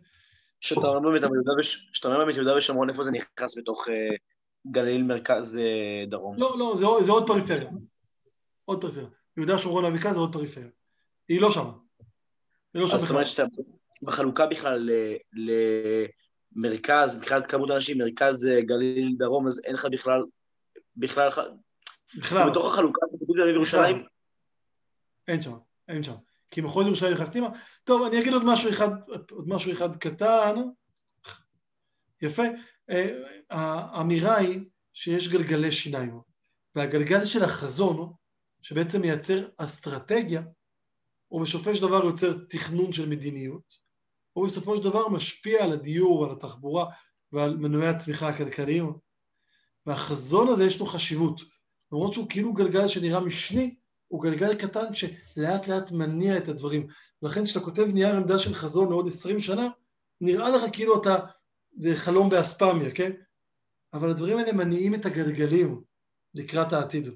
[0.61, 1.11] כשאתה אומר
[2.19, 4.09] באמת יהודה ושומרון, איפה זה נכנס בתוך אה,
[4.67, 6.39] גליל מרכז אה, דרום?
[6.39, 7.71] לא, לא, זה, זה עוד פריפריה.
[8.65, 9.07] עוד פריפריה.
[9.37, 10.69] יהודה ושומרון והבקעה זה עוד פריפריה.
[11.29, 11.71] היא לא שם.
[12.75, 13.01] היא לא שם בכלל.
[13.01, 13.45] זאת אומרת שאתה
[14.03, 14.91] בחלוקה בכלל
[16.57, 20.23] למרכז, מבחינת כמות אנשים, מרכז אה, גליל דרום, אז אין לך בכלל,
[20.97, 21.31] בכלל,
[22.19, 22.51] בכלל.
[22.51, 23.01] בתוך החלוקה,
[23.53, 24.05] בירושלים?
[25.29, 25.57] אין שם,
[25.89, 26.15] אין שם.
[26.55, 27.49] כי מחוז ירושלים נכנס פנימה.
[27.85, 28.89] טוב, אני אגיד עוד משהו אחד,
[29.31, 30.55] עוד משהו אחד קטן.
[32.23, 32.43] יפה.
[32.91, 33.11] אה,
[33.51, 34.61] האמירה היא
[34.93, 36.21] שיש גלגלי שיניים,
[36.75, 38.13] והגלגל של החזון,
[38.63, 40.43] שבעצם מייצר אסטרטגיה,
[41.29, 43.75] הוא בסופו של דבר יוצר תכנון של מדיניות,
[44.33, 46.87] הוא בסופו של דבר משפיע על הדיור, על התחבורה
[47.33, 48.93] ועל מנועי הצמיחה הכלכליים.
[49.87, 51.41] והחזון הזה יש לו חשיבות.
[51.93, 53.75] למרות שהוא כאילו גלגל שנראה משני,
[54.15, 56.87] הוא גלגל קטן שלאט לאט מניע את הדברים.
[57.23, 59.69] ולכן כשאתה כותב נייר עמדה של חזון לעוד עשרים שנה,
[60.21, 61.17] נראה לך כאילו אתה,
[61.79, 63.13] זה חלום באספמיה, כן?
[63.93, 65.83] אבל הדברים האלה מניעים את הגלגלים
[66.35, 67.09] לקראת העתיד.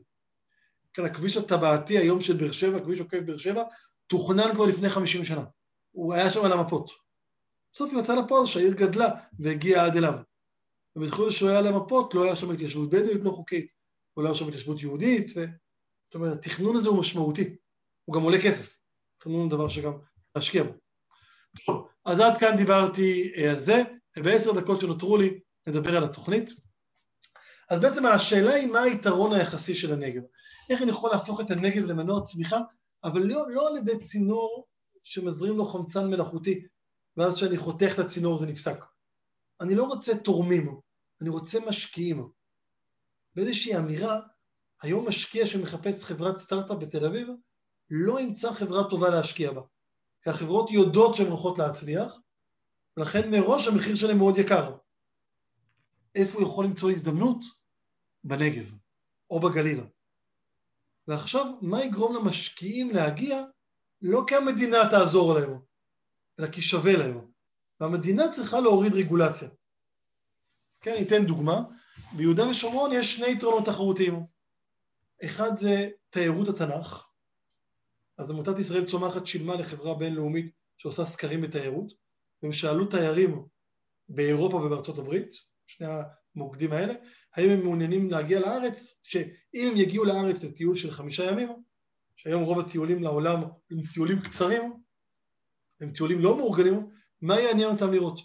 [0.95, 3.63] כן, הכביש הטבעתי היום של באר שבע, כביש עוקף באר שבע,
[4.07, 5.45] תוכנן כבר לפני חמישים שנה.
[5.93, 6.91] הוא היה שם על המפות.
[7.73, 10.15] בסוף יצא לפועל שהעיר גדלה והגיעה עד אליו.
[10.97, 13.73] ובזכות שהוא היה על המפות לא היה שם התיישבות בדואית לא חוקית,
[14.17, 15.45] או לא היה שם התיישבות יהודית, ו...
[16.09, 17.57] זאת אומרת, התכנון הזה הוא משמעותי,
[18.05, 18.77] הוא גם עולה כסף.
[19.19, 19.93] תכנון הוא דבר שגם
[20.37, 20.73] להשקיע בו.
[21.67, 23.83] טוב, אז עד כאן דיברתי אה, על זה,
[24.19, 26.51] ובעשר דקות שנותרו לי נדבר על התוכנית.
[27.71, 30.23] אז בעצם השאלה היא מה היתרון היחסי של הנגב.
[30.71, 32.59] איך אני יכול להפוך את הנגב למנוע צמיחה,
[33.05, 34.67] אבל לא, לא על ידי צינור
[35.05, 36.67] שמזרים לו חמצן מלאכותי,
[37.17, 38.85] ואז כשאני חותך את הצינור זה נפסק.
[39.61, 40.81] אני לא רוצה תורמים,
[41.21, 42.29] אני רוצה משקיעים.
[43.35, 44.21] באיזושהי אמירה,
[44.83, 47.29] היום משקיע שמחפש חברת סטארט-אפ בתל אביב,
[47.91, 49.61] לא ימצא חברה טובה להשקיע בה.
[50.23, 52.21] כי החברות יודעות שהן הולכות להצליח,
[52.97, 54.77] ולכן מראש המחיר שלהן מאוד יקר.
[56.15, 57.45] איפה הוא יכול למצוא הזדמנות?
[58.25, 58.75] בנגב,
[59.31, 59.81] או בגליל.
[61.09, 63.45] ועכשיו, מה יגרום למשקיעים להגיע?
[64.03, 65.59] לא כי המדינה תעזור להם,
[66.41, 67.21] אלא כי שווה להם.
[67.81, 69.49] והמדינה צריכה להוריד רגולציה.
[70.81, 71.61] כן, אני אתן דוגמה.
[72.17, 74.38] ביהודה ושומרון יש שני יתרונות תחרותיים.
[75.25, 77.09] אחד זה תיירות התנ"ך.
[78.19, 81.93] אז עמותת ישראל צומחת שילמה לחברה בינלאומית שעושה סקרים בתיירות,
[82.43, 83.47] והם שאלו תיירים
[84.09, 85.31] באירופה ובארצות הברית,
[85.67, 85.87] שני
[86.35, 86.95] המוקדים האלה,
[87.35, 91.63] האם הם מעוניינים להגיע לארץ, שאם הם יגיעו לארץ לטיול של חמישה ימים,
[92.17, 94.83] שהיום רוב הטיולים לעולם הם טיולים קצרים,
[95.81, 96.91] הם טיולים לא מאורגנים,
[97.21, 98.21] מה יעניין אותם לראות?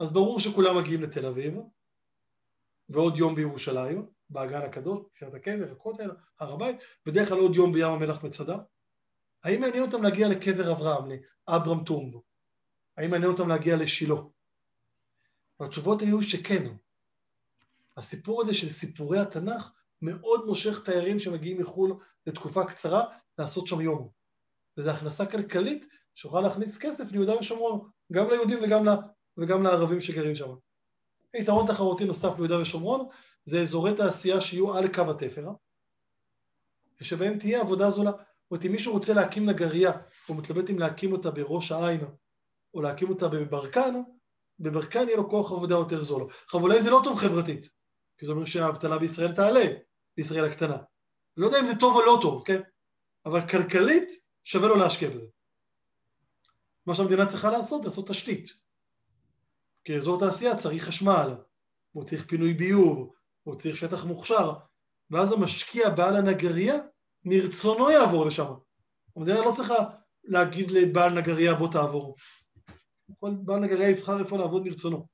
[0.00, 1.54] אז ברור שכולם מגיעים לתל אביב,
[2.88, 6.10] ועוד יום בירושלים, באגן הקדוש, סיעת הקבר, הכותל,
[6.40, 6.76] הר הבית,
[7.06, 8.56] בדרך כלל עוד יום בים המלח מצדה.
[9.44, 11.04] האם מעניין אותם להגיע לקבר אברהם,
[11.48, 12.22] לאברהם טומבו?
[12.96, 14.14] האם מעניין אותם להגיע לשילה?
[15.60, 16.74] והתשובות היו שכן.
[17.96, 19.72] הסיפור הזה של סיפורי התנ"ך
[20.02, 23.04] מאוד מושך תיירים שמגיעים מחו"ל לתקופה קצרה
[23.38, 24.08] לעשות שם יום.
[24.76, 28.96] וזו הכנסה כלכלית שיכולה להכניס כסף ליהודה ושומרון, גם ליהודים וגם, לה,
[29.36, 30.54] וגם לערבים שגרים שם.
[31.34, 33.08] יתרון תחרותי נוסף ביהודה ושומרון
[33.44, 35.48] זה אזורי תעשייה שיהיו על קו התפר,
[37.00, 38.10] ושבהם תהיה עבודה זולה.
[38.10, 39.92] זאת אומרת, אם מישהו רוצה להקים נגרייה,
[40.28, 42.00] או מתלבט אם להקים אותה בראש העין,
[42.74, 43.94] או להקים אותה בברקן,
[44.58, 46.26] בברקן יהיה לו כוח עבודה יותר זול.
[46.44, 47.68] עכשיו אולי זה לא טוב חברתית,
[48.18, 49.64] כי זה אומר שהאבטלה בישראל תעלה,
[50.16, 50.76] בישראל הקטנה.
[51.36, 52.60] לא יודע אם זה טוב או לא טוב, כן?
[53.26, 54.08] אבל כלכלית
[54.44, 55.26] שווה לו להשקיע בזה.
[56.86, 58.48] מה שהמדינה צריכה לעשות, לעשות תשתית.
[59.84, 61.34] כי אזור תעשייה צריך חשמל,
[61.92, 63.12] הוא צריך פינוי ביוב,
[63.42, 64.52] הוא צריך שטח מוכשר,
[65.10, 66.76] ואז המשקיע בעל הנגרייה
[67.24, 68.52] מרצונו יעבור לשם.
[69.16, 69.74] המדינה לא צריכה
[70.24, 72.16] להגיד לבעל נגרייה בוא תעבור.
[73.20, 75.06] כל בעל נגרייה יבחר איפה לעבוד מרצונו.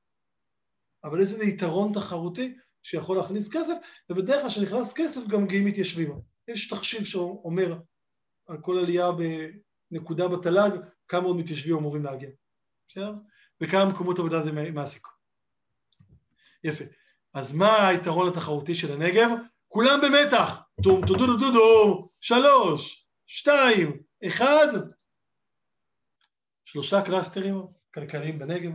[1.04, 3.74] אבל יש איזה יתרון תחרותי שיכול להכניס כסף,
[4.10, 6.20] ובדרך כלל כשנכנס כסף גם מגיעים מתיישבים.
[6.48, 7.78] יש תחשיב שאומר
[8.46, 9.06] על כל עלייה
[9.90, 10.70] בנקודה בתל"ג,
[11.08, 12.30] כמה עוד מתיישבים אמורים להגיע.
[12.88, 13.12] בסדר?
[13.60, 15.06] וכמה מקומות עבודה זה מעסיק.
[16.64, 16.84] יפה.
[17.34, 19.28] אז מה היתרון התחרותי של הנגב?
[19.68, 20.62] כולם במתח.
[20.82, 24.68] טום טו דו דו דו דו, שלוש, שתיים, אחד.
[26.64, 27.54] שלושה קלאסטרים
[27.94, 28.72] כלכליים בנגב,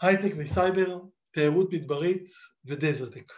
[0.00, 0.98] הייטק וסייבר,
[1.32, 2.24] תיירות מדברית
[2.64, 3.32] ו DeserTech.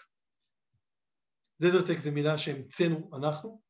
[1.61, 3.63] DeserTech זה מילה שהמצאנו אנחנו,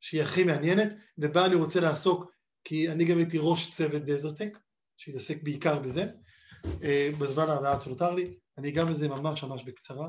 [0.00, 0.88] שהיא הכי מעניינת,
[1.18, 2.32] ובה אני רוצה לעסוק,
[2.64, 4.58] כי אני גם הייתי ראש צוות DeserTech,
[4.96, 6.04] שהתעסק בעיקר בזה,
[7.18, 10.08] בזמן המעט שנותר לי, אני אגע בזה ממש ממש בקצרה.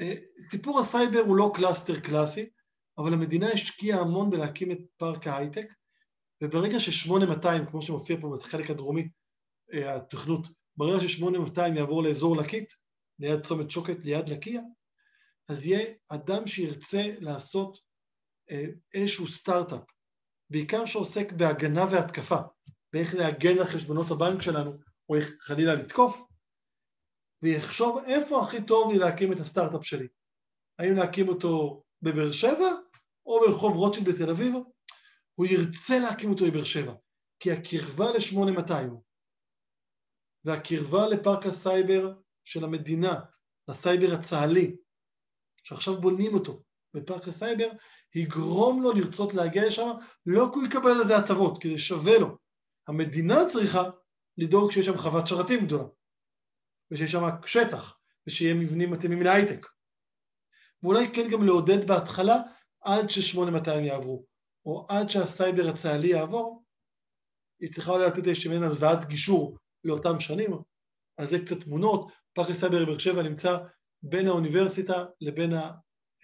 [0.00, 0.14] אה,
[0.50, 2.50] סיפור הסייבר הוא לא cluster קלאסי,
[2.98, 5.72] אבל המדינה השקיעה המון בלהקים את פארק ההייטק,
[6.42, 9.08] וברגע ש-8200, כמו שמופיע פה בחלק הדרומי,
[9.72, 12.72] אה, התכנות, ברגע ש-8200 יעבור לאזור לקיה,
[13.18, 14.60] ליד צומת שוקת, ליד לקיה,
[15.48, 17.78] אז יהיה אדם שירצה לעשות
[18.50, 18.64] אה,
[18.94, 19.80] איזשהו סטארט-אפ,
[20.50, 22.38] בעיקר שעוסק בהגנה והתקפה,
[22.92, 24.72] באיך להגן על חשבונות הבנק שלנו,
[25.08, 26.22] או איך חלילה לתקוף,
[27.42, 30.08] ויחשוב איפה הכי טוב לי להקים את הסטארט-אפ שלי.
[30.78, 32.68] האם להקים אותו בבאר שבע,
[33.26, 34.54] או ברחוב רוטשילד בתל אביב?
[35.34, 36.94] הוא ירצה להקים אותו בבאר שבע,
[37.38, 38.92] כי הקרבה ל-8200
[40.44, 42.14] והקרבה לפארק הסייבר
[42.44, 43.20] של המדינה,
[43.68, 44.76] לסייבר הצה"לי,
[45.64, 46.62] שעכשיו בונים אותו
[46.94, 47.68] בפארק הסייבר,
[48.14, 49.88] יגרום לו לרצות להגיע לשם,
[50.26, 52.45] לא כי הוא יקבל לזה הטבות, כי זה שווה לו.
[52.88, 53.82] המדינה צריכה
[54.38, 55.84] לדאוג שיש שם חוות שרתים גדולה,
[56.90, 59.66] ושיש שם שטח, ושיהיה מבנים מתאימים להייטק.
[60.82, 62.36] ואולי כן גם לעודד בהתחלה
[62.80, 64.26] עד ש-8200 יעברו,
[64.66, 66.64] או עד שהסייבר הצה"לי יעבור,
[67.60, 70.50] היא צריכה אולי לתת איזושהי מעין הלוואת גישור לאותם שנים,
[71.18, 73.58] אז זה קצת תמונות, פארק הסייבר בבאר שבע נמצא
[74.02, 75.72] בין האוניברסיטה לבין, ה,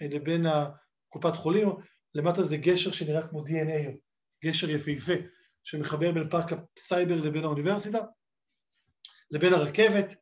[0.01, 1.69] לבין הקופת חולים,
[2.15, 3.97] למטה זה גשר שנראה כמו DNA,
[4.45, 5.13] גשר יפהפה,
[5.65, 7.99] שמחבר בין פארק הסייבר לבין האוניברסיטה,
[9.31, 10.15] לבין הרכבת,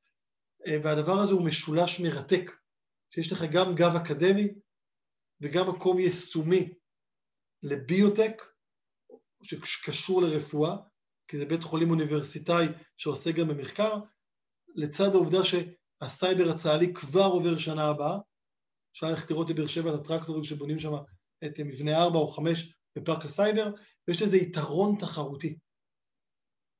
[0.83, 2.51] והדבר הזה הוא משולש מרתק,
[3.15, 4.49] שיש לך גם גב אקדמי
[5.41, 6.75] וגם מקום יישומי
[7.63, 8.43] לביוטק,
[9.43, 10.77] שקשור לרפואה,
[11.29, 12.67] כי זה בית חולים אוניברסיטאי
[12.97, 13.97] שעוסק גם במחקר,
[14.75, 18.19] לצד העובדה שהסייבר הצה"לי כבר עובר שנה הבאה,
[18.93, 20.93] אפשר ללכת לראות בבאר שבע את הטרקטורים שבונים שם
[21.45, 23.73] את מבנה 4 או 5 בפארק הסייבר,
[24.11, 25.59] ויש לזה יתרון תחרותי.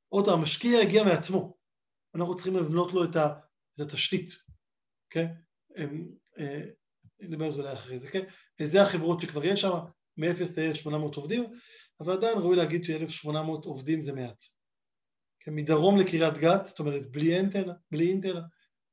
[0.09, 1.57] עוד פעם, המשקיע הגיע מעצמו,
[2.15, 3.17] אנחנו צריכים לבנות לו את,
[3.79, 4.31] התשתית?
[6.39, 6.61] אה,
[7.21, 8.25] נדבר על זה אולי אחרי זה, כן?
[8.61, 9.71] וזה החברות שכבר יש שם,
[10.17, 11.45] מ-0 ל-1,800 עובדים,
[12.01, 14.43] אבל עדיין ראוי להגיד ש-1,800 עובדים זה מעט.
[15.41, 18.41] כן, מדרום לקריית גת, זאת אומרת בלי אינטל, בלי אינטל,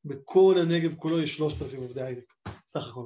[0.06, 2.34] בכל הנגב כולו יש 3,000 עובדי הייטק,
[2.68, 3.06] סך הכל,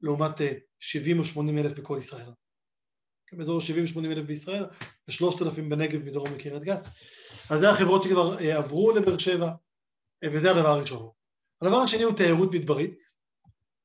[0.00, 0.34] לעומת
[0.78, 2.30] 70 אה, או 80 אלף בכל ישראל.
[3.32, 4.66] באזור 70 או 80 אלף בישראל,
[5.08, 6.88] ו-3,000 בנגב מדרום לקריית גת.
[7.50, 9.52] אז זה החברות שכבר אה, עברו לבאר שבע,
[10.24, 11.10] אה, וזה הדבר הראשון.
[11.62, 12.98] הדבר השני הוא תיירות מדברית.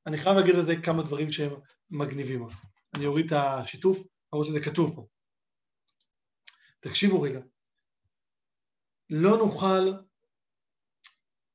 [0.06, 1.52] אני חייב להגיד על זה כמה דברים שהם
[1.90, 2.46] מגניבים.
[2.94, 3.98] אני אוריד את השיתוף,
[4.32, 5.06] למרות שזה כתוב פה.
[6.80, 7.40] תקשיבו רגע.
[9.10, 9.88] לא נוכל,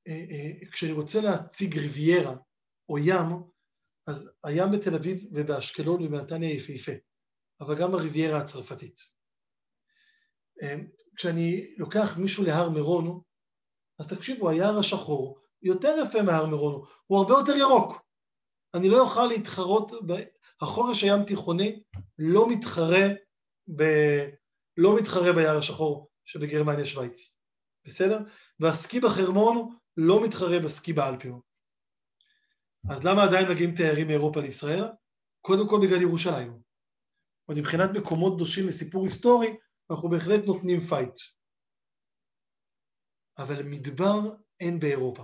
[0.08, 2.36] אה, כשאני רוצה להציג ריביירה
[2.90, 3.28] או ים,
[4.08, 6.92] אז הים בתל אביב ובאשקלון ובנתניה יפהפה,
[7.62, 9.00] אבל גם הריביירה הצרפתית.
[10.64, 10.76] אה,
[11.16, 13.22] כשאני לוקח מישהו להר מירון,
[14.00, 18.02] אז תקשיבו, היער השחור יותר יפה מהר מירון, הוא הרבה יותר ירוק.
[18.74, 19.92] אני לא אוכל להתחרות,
[20.62, 21.84] החורש הים תיכוני
[22.20, 23.08] לא מתחרה,
[23.76, 23.84] ב,
[24.78, 27.38] לא מתחרה ביער השחור שבגרמניה שווייץ.
[27.86, 28.20] בסדר?
[28.60, 31.40] והסקי בחרמון לא מתחרה בסקי באלפים.
[32.90, 34.84] אז למה עדיין מגיעים תיירים מאירופה לישראל?
[35.42, 36.71] קודם כל בגלל ירושלים.
[37.46, 39.58] עוד מבחינת מקומות קדושים לסיפור היסטורי,
[39.92, 41.16] אנחנו בהחלט נותנים fight.
[43.38, 44.20] אבל מדבר
[44.60, 45.24] אין באירופה.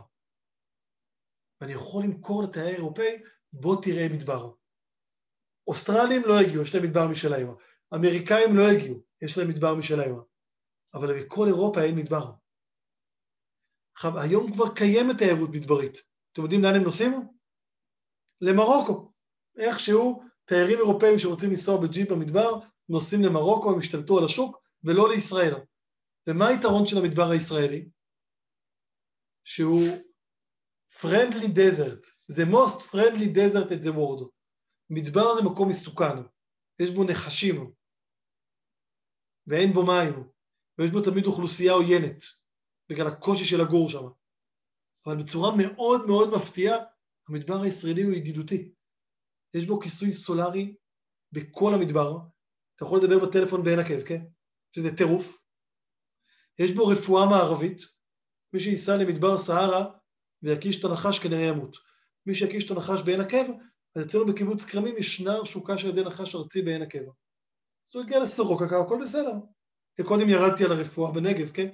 [1.62, 4.52] ואני יכול למכור לתייר אירופאי, בוא תראה מדבר.
[5.68, 7.48] אוסטרלים לא הגיעו, יש להם מדבר משלהם.
[7.96, 10.16] אמריקאים לא הגיעו, יש להם מדבר משלהם.
[10.94, 12.32] אבל בכל אירופה אין מדבר.
[13.96, 15.98] עכשיו, היום כבר קיימת תיירות מדברית.
[16.32, 17.12] אתם יודעים לאן הם נוסעים?
[18.42, 19.12] למרוקו.
[19.58, 25.54] איכשהו תיירים אירופאים שרוצים לנסוע בג'יפ במדבר, נוסעים למרוקו, הם השתלטו על השוק, ולא לישראל.
[26.28, 27.90] ומה היתרון של המדבר הישראלי?
[29.44, 29.82] שהוא
[30.90, 34.26] friendly desert, the most friendly desert at the world.
[34.90, 36.18] מדבר זה מקום מסוכן,
[36.80, 37.72] יש בו נחשים,
[39.48, 40.30] ואין בו מים,
[40.78, 42.24] ויש בו תמיד אוכלוסייה עוינת.
[42.90, 44.08] בגלל הקושי של לגור שם.
[45.06, 46.78] אבל בצורה מאוד מאוד מפתיעה,
[47.30, 48.72] המדבר הישראלי הוא ידידותי.
[49.58, 50.76] יש בו כיסוי סולארי
[51.32, 52.18] בכל המדבר,
[52.76, 54.22] אתה יכול לדבר בטלפון בעין עקב, כן?
[54.76, 55.38] שזה טירוף.
[56.60, 57.82] יש בו רפואה מערבית,
[58.54, 59.86] מי שייסע למדבר סהרה
[60.44, 61.78] ויקיש את הנחש כנראה ימות.
[62.26, 63.52] מי שיקיש את הנחש בעין עקב,
[63.96, 67.00] אז אצלנו בקיבוץ כרמים יש נער שוקה של ידי נחש ארצי בעין עקב.
[67.00, 69.32] אז הוא הגיע לסורוקה, הכל בסדר.
[70.06, 71.68] קודם ירדתי על הרפואה בנגב, כן?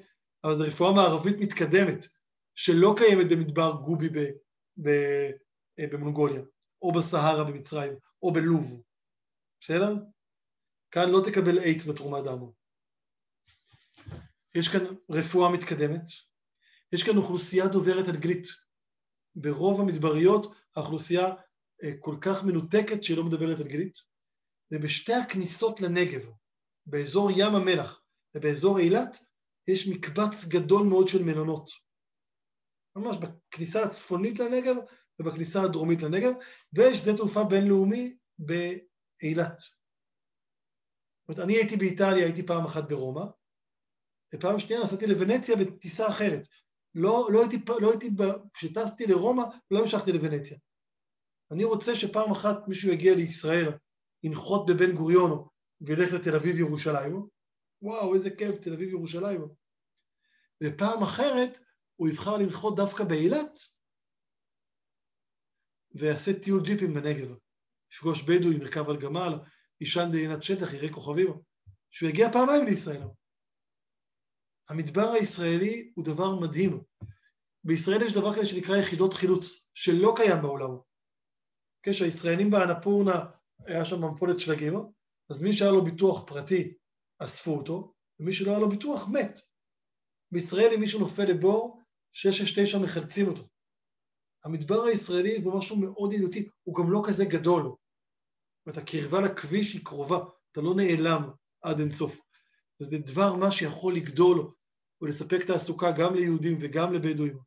[0.43, 2.05] אבל זו רפואה מערבית מתקדמת,
[2.55, 4.19] שלא קיימת במדבר גובי ב,
[4.77, 4.89] ב,
[5.79, 6.41] אה, במונגוליה,
[6.83, 8.81] או בסהרה במצרים, או בלוב,
[9.61, 9.95] בסדר?
[10.91, 12.39] כאן לא תקבל איידס בתרומת דם.
[14.55, 16.05] יש כאן רפואה מתקדמת,
[16.93, 18.47] יש כאן אוכלוסייה דוברת אנגלית.
[19.35, 21.25] ברוב המדבריות האוכלוסייה
[21.83, 23.97] אה, כל כך מנותקת שהיא לא מדברת אנגלית,
[24.71, 26.29] ובשתי הכניסות לנגב,
[26.85, 28.01] באזור ים המלח
[28.35, 29.17] ובאזור אילת,
[29.67, 31.69] יש מקבץ גדול מאוד של מלונות.
[32.95, 34.75] ממש בכניסה הצפונית לנגב
[35.19, 36.33] ובכניסה הדרומית לנגב,
[36.73, 39.59] ויש שדה תעופה בינלאומי באילת.
[39.59, 43.23] זאת אומרת, אני הייתי באיטליה, הייתי פעם אחת ברומא,
[44.35, 46.47] ופעם שנייה נסעתי לוונציה בטיסה אחרת.
[46.95, 48.09] לא, לא הייתי, לא הייתי,
[48.53, 50.57] כשטסתי לרומא, לא המשכתי לוונציה.
[51.51, 53.71] אני רוצה שפעם אחת מישהו יגיע לישראל,
[54.23, 55.47] ינחות בבן גוריון
[55.81, 57.27] וילך לתל אביב ירושלים,
[57.81, 59.47] וואו, איזה כיף, תל אביב ירושלים.
[60.63, 61.59] ופעם אחרת
[61.95, 63.59] הוא יבחר לנחות דווקא באילת,
[65.93, 67.35] ויעשה טיול ג'יפים בנגב.
[67.93, 69.39] יפגוש בדואי, מרכב על גמל,
[69.81, 71.27] יישן בעינת שטח, יראה כוכבים,
[71.91, 73.01] שהוא יגיע פעמיים לישראל.
[74.69, 76.83] המדבר הישראלי הוא דבר מדהים.
[77.63, 80.69] בישראל יש דבר כזה שנקרא יחידות חילוץ, שלא קיים בעולם.
[81.83, 83.25] כשהישראלים באנפורנה,
[83.65, 84.73] היה שם מפולת שלגים,
[85.29, 86.73] אז מי שהיה לו ביטוח פרטי
[87.19, 89.39] אספו אותו, ומי שלא היה לו ביטוח מת.
[90.31, 91.81] בישראל אם מישהו נופל לבור,
[92.11, 93.47] 669 מחלצים אותו.
[94.43, 97.63] המדבר הישראלי הוא משהו מאוד ידידותי, הוא גם לא כזה גדול.
[97.63, 97.77] זאת
[98.65, 100.17] אומרת, הקרבה לכביש היא קרובה,
[100.51, 101.29] אתה לא נעלם
[101.61, 102.19] עד אינסוף.
[102.81, 104.51] וזה דבר מה שיכול לגדול
[105.01, 107.39] ולספק תעסוקה גם ליהודים וגם לבדואים.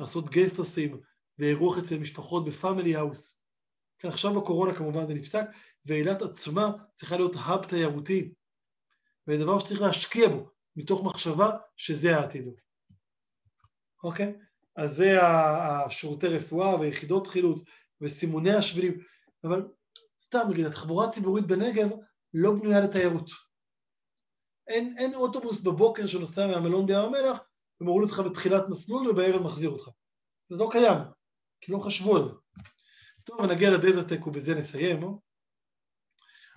[0.00, 1.00] לעשות גסט האוסים
[1.38, 3.42] ואירוח אצל משפחות ב family house.
[3.98, 5.44] כן, עכשיו בקורונה כמובן זה נפסק,
[5.86, 8.34] ואילת עצמה צריכה להיות hub תיירותי,
[9.26, 12.48] ודבר שצריך להשקיע בו, מתוך מחשבה שזה העתיד.
[14.04, 14.34] אוקיי?
[14.78, 17.62] אז זה השירותי רפואה ויחידות חילוץ
[18.00, 19.00] וסימוני השבילים,
[19.44, 19.68] אבל
[20.20, 21.88] סתם, נגיד, התחבורה הציבורית בנגב
[22.34, 23.30] לא בנויה לתיירות.
[24.68, 27.38] אין, אין אוטובוס בבוקר שנוסע מהמלון בים המלח
[27.80, 29.88] ומוריד אותך בתחילת מסלול ובערב מחזיר אותך.
[30.48, 30.98] זה לא קיים,
[31.60, 32.30] כי לא חשבו על זה.
[33.24, 35.00] טוב, נגיע לדזרטק ובזה נסיים.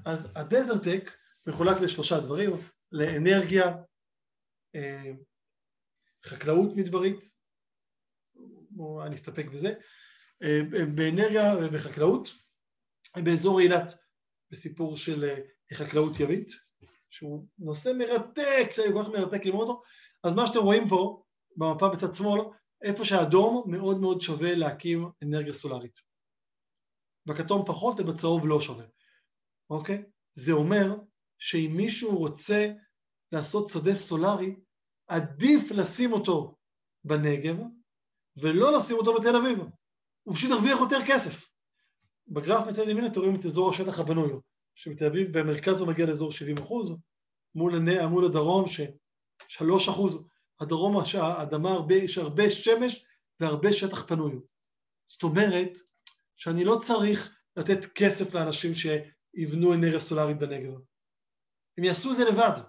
[0.05, 1.11] אז הדזרטק
[1.47, 2.51] מחולק לשלושה דברים,
[2.91, 3.65] לאנרגיה,
[4.75, 5.11] אה,
[6.25, 7.40] חקלאות מדברית,
[9.05, 9.73] אני אסתפק בזה,
[10.43, 10.59] אה,
[10.95, 12.29] באנרגיה ובחקלאות,
[13.23, 13.91] באזור אילת,
[14.51, 15.37] בסיפור של אה,
[15.73, 16.51] חקלאות ימית,
[17.09, 19.81] שהוא נושא מרתק, כל כך מרתק ללמוד אותו,
[20.23, 21.23] אז מה שאתם רואים פה,
[21.57, 22.41] במפה בצד שמאל,
[22.83, 25.99] איפה שהאדום מאוד מאוד שווה להקים אנרגיה סולארית.
[27.25, 28.85] בכתום פחות ובצהוב לא שווה,
[29.69, 30.03] אוקיי?
[30.35, 30.95] זה אומר
[31.39, 32.71] שאם מישהו רוצה
[33.31, 34.55] לעשות שדה סולארי,
[35.07, 36.57] עדיף לשים אותו
[37.03, 37.55] בנגב
[38.37, 39.59] ולא לשים אותו בתל אביב.
[40.23, 41.49] הוא פשוט ירוויח יותר כסף.
[42.27, 44.33] בגרף מצד ימין אתם רואים את אזור השטח הבנוי,
[44.75, 46.91] שבתל אביב במרכז הוא מגיע לאזור 70 אחוז,
[47.55, 47.79] מול,
[48.09, 50.23] מול הדרום ש-3 אחוז,
[50.59, 53.05] הדרום, האדמה, הרבה, יש הרבה שמש
[53.39, 54.39] והרבה שטח פנוי.
[55.07, 55.77] זאת אומרת
[56.35, 60.73] שאני לא צריך לתת כסף לאנשים שיבנו אנרגיה סולארית בנגב.
[61.77, 62.61] הם יעשו את זה לבד.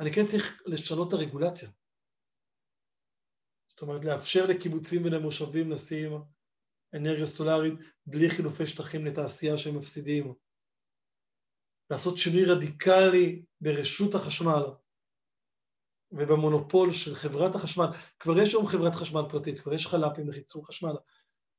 [0.00, 1.68] אני כן צריך לשנות את הרגולציה.
[3.74, 6.12] זאת אומרת, לאפשר לקיבוצים ולמושבים לשים
[6.94, 7.74] אנרגיה סולארית
[8.06, 10.34] בלי חילופי שטחים לתעשייה שהם מפסידים.
[11.90, 14.62] לעשות שינוי רדיקלי ברשות החשמל
[16.12, 17.86] ובמונופול של חברת החשמל.
[18.20, 20.94] כבר יש היום חברת חשמל פרטית, כבר יש חל"פים לחיצור חשמל,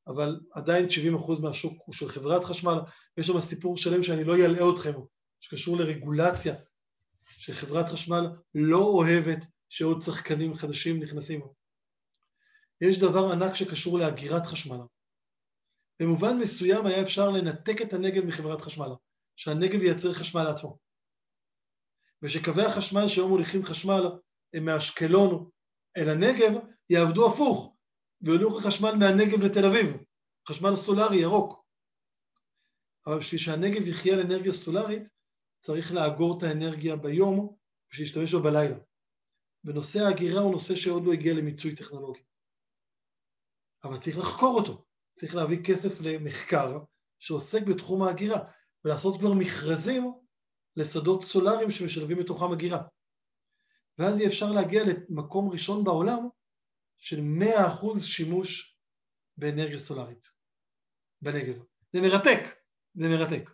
[0.08, 0.88] אבל עדיין
[1.18, 2.76] 70% מהשוק הוא של חברת חשמל,
[3.18, 4.94] ויש שם סיפור שלם שאני לא אלאה אתכם,
[5.40, 6.56] שקשור לרגולציה,
[7.26, 11.42] שחברת חשמל לא אוהבת שעוד שחקנים חדשים נכנסים.
[12.82, 14.82] יש דבר ענק שקשור לאגירת חשמל.
[16.02, 18.90] במובן מסוים היה אפשר לנתק את הנגב מחברת חשמל,
[19.36, 20.78] שהנגב ייצר חשמל לעצמו.
[22.22, 24.04] ושקווי החשמל שהיום מוליכים חשמל
[24.54, 25.50] הם מאשקלון
[25.98, 26.52] אל הנגב,
[26.90, 27.76] יעבדו הפוך,
[28.22, 29.98] ויוליכו חשמל מהנגב לתל אביב,
[30.50, 31.66] חשמל סולארי ירוק.
[33.08, 35.10] אבל בשביל שהנגב יחיה על אנרגיה סולארית,
[35.62, 37.56] צריך לאגור את האנרגיה ביום
[37.92, 38.76] בשביל להשתמש בה בלילה.
[39.64, 42.24] ונושא ההגירה הוא נושא שעוד לא הגיע למיצוי טכנולוגי.
[43.86, 46.80] אבל צריך לחקור אותו, צריך להביא כסף למחקר
[47.20, 48.40] שעוסק בתחום ההגירה,
[48.86, 50.14] ולעשות כבר מכרזים
[50.76, 52.82] לשדות סולאריים שמשלבים בתוכם הגירה.
[53.98, 56.28] ואז יהיה אפשר להגיע למקום ראשון בעולם
[56.98, 58.78] של 100% שימוש
[59.38, 60.26] באנרגיה סולארית
[61.22, 61.64] בנגב.
[61.94, 62.40] זה מרתק,
[62.96, 63.50] זה מרתק.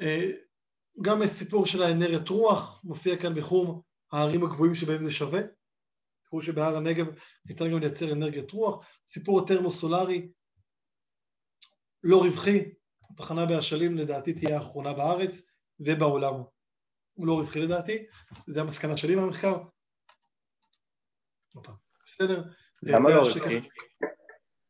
[0.00, 0.30] אה,
[1.02, 3.82] גם הסיפור של האנרגיית רוח מופיע כאן בחום
[4.12, 5.40] הערים הגבוהים שבהם זה שווה.
[6.30, 7.06] תראו שבהר הנגב
[7.46, 8.86] ניתן גם לייצר אנרגיית רוח.
[9.08, 10.32] סיפור הטרמוסולרי
[12.02, 12.72] לא רווחי,
[13.10, 15.46] התחנה באשלים לדעתי תהיה האחרונה בארץ
[15.80, 16.34] ובעולם.
[17.12, 18.06] הוא לא רווחי לדעתי,
[18.46, 19.58] זה המסקנה שלי מהמחקר.
[22.06, 22.42] בסדר?
[22.82, 23.60] למה לא רווחי?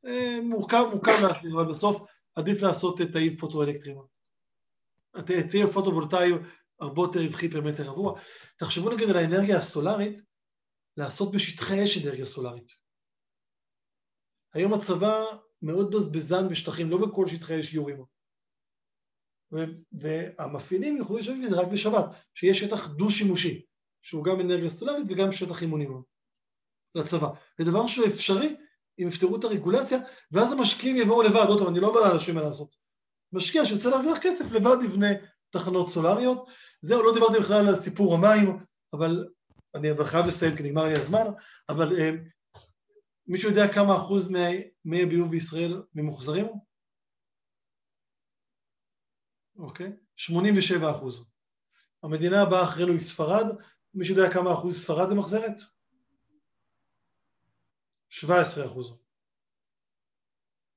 [0.06, 2.02] אה, מורכב, מורכב להסביר, אבל בסוף
[2.34, 3.98] עדיף לעשות תאים פוטואלקטריים.
[5.50, 6.30] תאים פוטו-וולטאי
[6.80, 8.20] הרבה יותר רווחי פר מטר רבוע.
[8.56, 10.29] תחשבו נגיד על האנרגיה הסולארית,
[10.96, 12.70] לעשות בשטחי אש אנרגיה סולארית.
[14.54, 15.24] היום הצבא
[15.62, 18.04] מאוד בזבזן בשטחים, לא בכל שטחי אש יורים.
[19.92, 23.66] והמפעילים יוכלו לשבת לזה רק בשבת, שיהיה שטח דו-שימושי,
[24.02, 26.02] שהוא גם אנרגיה סולארית וגם שטח אימונים
[26.94, 27.28] לצבא.
[27.58, 28.56] זה דבר שהוא אפשרי
[28.98, 29.98] אם יפתרו את הרגולציה,
[30.32, 32.76] ואז המשקיעים יבואו לבד, עוד פעם, אני לא אומר לאנשים מה לעשות.
[33.32, 35.08] משקיע שירצה להרוויח כסף לבד יבנה
[35.50, 36.46] תחנות סולריות.
[36.80, 38.58] זהו, לא דיברתי בכלל על סיפור המים,
[38.92, 39.28] אבל
[39.74, 41.24] אני חייב לסיים כי נגמר לי הזמן,
[41.68, 42.10] אבל אה,
[43.26, 44.28] מישהו יודע כמה אחוז
[44.84, 46.46] מי הביוב בישראל ממוחזרים?
[49.56, 49.92] אוקיי?
[50.16, 51.24] 87 אחוז.
[52.02, 53.46] המדינה הבאה אחרינו היא ספרד,
[53.94, 55.60] מישהו יודע כמה אחוז ספרד ממחזרת?
[58.08, 58.98] 17 אחוז.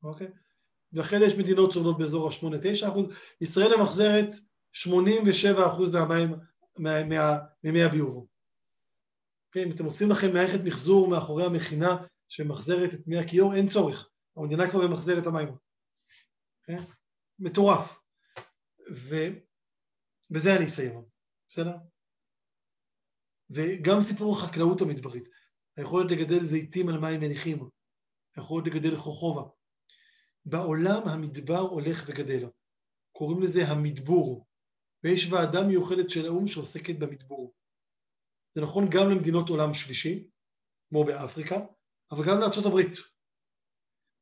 [0.04, 0.28] אוקיי?
[0.94, 3.06] ואחרי יש מדינות שעובדות באזור ה-8-9 אחוז,
[3.42, 4.30] ישראל ממחזרת
[4.72, 6.36] 87 אחוז מהמים,
[7.64, 8.28] ממי הביוב.
[9.54, 9.66] אוקיי?
[9.66, 14.72] אם אתם עושים לכם מערכת מחזור מאחורי המכינה שממחזרת את מי הכיור, אין צורך, המדינה
[14.72, 15.48] כבר ממחזרת את המים.
[16.62, 16.86] אוקיי?
[17.40, 18.00] מטורף.
[18.90, 21.06] ובזה אני אסיים,
[21.48, 21.76] בסדר?
[23.50, 25.30] וגם סיפור החקלאות המדברית,
[25.78, 27.70] היכולת לגדל זיתים על מים מניחים,
[28.36, 29.44] היכולת לגדל חוכובה.
[30.46, 32.50] בעולם המדבר הולך וגדל,
[33.12, 34.46] קוראים לזה המדבור,
[35.04, 37.54] ויש ועדה מיוחדת של האו"ם שעוסקת במדבור.
[38.56, 40.28] זה נכון גם למדינות עולם שלישי,
[40.90, 41.56] כמו באפריקה,
[42.12, 42.96] אבל גם לארצות הברית.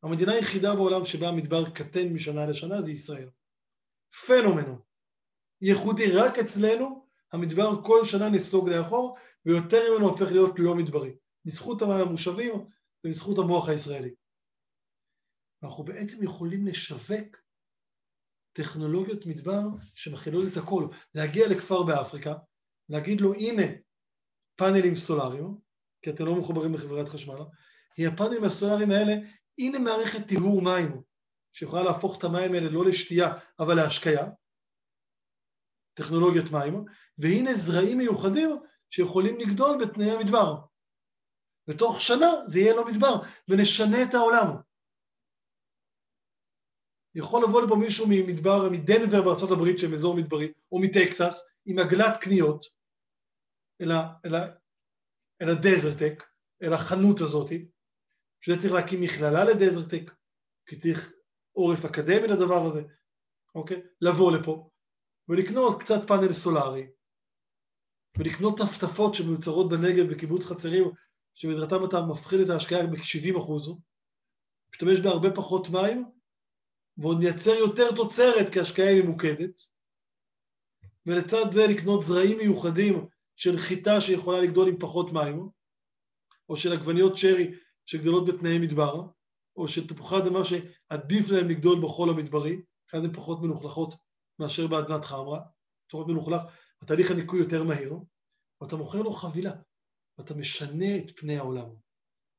[0.04, 3.30] המדינה היחידה בעולם שבה המדבר קטן משנה לשנה זה ישראל.
[4.28, 4.78] פנומנו.
[5.62, 11.16] ייחודי, רק אצלנו המדבר כל שנה נסוג לאחור, ויותר ממנו הופך להיות לא מדברי,
[11.46, 12.54] בזכות המושבים
[13.04, 14.16] ובזכות המוח הישראלי.
[15.64, 17.38] אנחנו בעצם יכולים לשווק
[18.54, 19.62] טכנולוגיות מדבר
[19.96, 22.34] שמכילות את הכל, להגיע לכפר באפריקה,
[22.90, 23.64] להגיד לו הנה
[24.62, 25.58] פאנלים סולאריים,
[26.02, 27.42] כי אתם לא מחוברים לחברת חשמל,
[27.98, 29.14] היא הפאנלים הסולאריים האלה,
[29.58, 31.02] הנה מערכת טיהור מים,
[31.54, 34.28] שיכולה להפוך את המים האלה לא לשתייה, אבל להשקיה,
[35.94, 36.86] טכנולוגיות מים,
[37.18, 38.50] והנה זרעים מיוחדים
[38.90, 40.56] שיכולים לגדול בתנאי המדבר.
[41.68, 44.48] ותוך שנה זה יהיה לא מדבר, ונשנה את העולם.
[47.16, 52.81] יכול לבוא לפה מישהו ממדבר, מדנבר הברית, שהם אזור מדברי, או מטקסס, עם עגלת קניות,
[53.82, 54.48] אל, ה, אל, ה,
[55.42, 56.24] אל הדזרטק,
[56.64, 57.68] אל החנות הזאתי,
[58.42, 60.12] שזה צריך להקים מכללה לדזרטק,
[60.66, 61.12] כי צריך
[61.52, 62.82] עורף אקדמי לדבר הזה,
[63.56, 63.82] אוקיי?
[64.02, 64.70] לבוא לפה
[65.30, 66.88] ולקנות קצת פאנל סולארי,
[68.18, 70.92] ולקנות טפטפות שמיוצרות בנגב בקיבוץ חצרים,
[71.34, 73.38] שבעזרתם אתה מפחיד את ההשקעה ב-70.
[73.38, 73.74] אחוז,
[74.74, 76.06] משתמש בהרבה פחות מים,
[76.98, 79.60] ועוד מייצר יותר תוצרת כי ההשקעה היא ממוקדת,
[81.06, 85.50] ולצד זה לקנות זרעים מיוחדים של חיטה שיכולה לגדול עם פחות מים,
[86.50, 87.52] או של עגבניות שרי
[87.86, 89.02] שגדלות בתנאי מדבר,
[89.56, 92.62] או של תפוחי אדמה שעדיף להם לגדול בחול המדברי,
[92.94, 93.96] אז הן פחות מלוכלכות
[94.40, 95.40] מאשר באדמת חמרה,
[95.92, 96.42] פחות מלוכלך,
[96.82, 97.96] התהליך הניקוי יותר מהיר,
[98.62, 99.52] ואתה מוכר לו חבילה,
[100.18, 101.70] ואתה משנה את פני העולם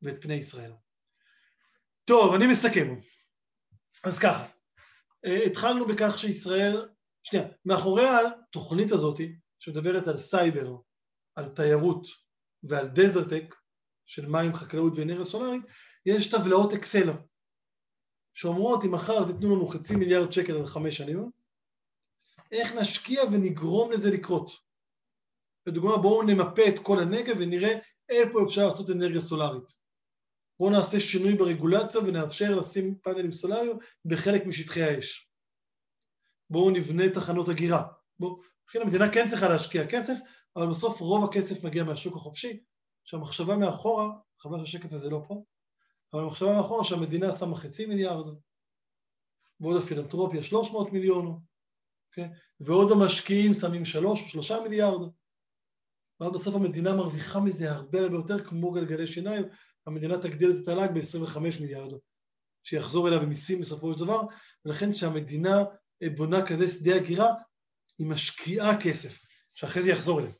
[0.02, 0.72] ואת פני ישראל.
[2.04, 2.94] טוב, אני מסתכם.
[4.04, 4.46] אז ככה,
[5.24, 6.88] אה, התחלנו בכך שישראל,
[7.22, 9.20] שנייה, מאחורי התוכנית הזאת,
[9.62, 10.76] שמדברת על סייבר,
[11.34, 12.06] על תיירות
[12.62, 13.54] ועל desert tech,
[14.06, 15.62] של מים, חקלאות ואנרגיה סולארית,
[16.06, 17.10] יש טבלאות אקסל
[18.34, 21.30] שאומרות אם מחר תיתנו לנו חצי מיליארד שקל על חמש שנים,
[22.52, 24.50] איך נשקיע ונגרום לזה לקרות.
[25.66, 29.70] לדוגמה בואו נמפה את כל הנגב ונראה איפה אפשר לעשות אנרגיה סולארית.
[30.58, 35.30] בואו נעשה שינוי ברגולציה ונאפשר לשים פאנלים סולאריים בחלק משטחי האש.
[36.50, 37.82] בואו נבנה תחנות הגירה.
[38.18, 40.18] בואו, לכן המדינה כן צריכה להשקיע כסף,
[40.56, 42.62] אבל בסוף רוב הכסף מגיע מהשוק החופשי,
[43.04, 45.44] שהמחשבה מאחורה, חבל שהשקף הזה לא פה,
[46.12, 48.34] אבל המחשבה מאחורה שהמדינה שמה חצי מיליארד,
[49.60, 51.40] ועוד הפילנטרופיה 300 מיליון, okay?
[52.10, 52.30] אוקיי?
[52.60, 55.10] ועוד המשקיעים שמים שלוש או שלושה מיליארד,
[56.20, 59.44] ואז בסוף המדינה מרוויחה מזה הרבה הרבה יותר כמו גלגלי שיניים,
[59.86, 61.92] המדינה תגדיל את התל"ג ב-25 מיליארד,
[62.62, 64.22] שיחזור אליה במיסים בסופו של דבר,
[64.64, 65.64] ולכן כשהמדינה
[66.16, 67.34] בונה כזה שדה הגירה,
[68.02, 70.32] היא משקיעה כסף, שאחרי זה יחזור אליה.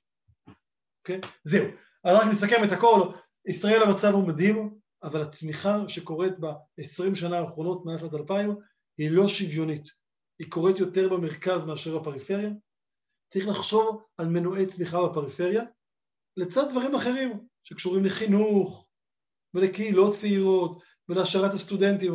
[1.00, 1.20] אוקיי?
[1.20, 1.26] Okay?
[1.44, 1.64] זהו.
[2.04, 3.12] אז רק נסכם את הכל,
[3.46, 8.56] ישראל המצב הוא מדהים, אבל הצמיחה שקורית ב-20 שנה האחרונות מאז שנת 2000
[8.98, 9.88] היא לא שוויונית,
[10.38, 12.50] היא קורית יותר במרכז מאשר בפריפריה.
[13.32, 15.62] צריך לחשוב על מנועי צמיחה בפריפריה,
[16.36, 18.88] לצד דברים אחרים שקשורים לחינוך
[19.54, 22.14] ולקהילות צעירות ולהשארת הסטודנטים.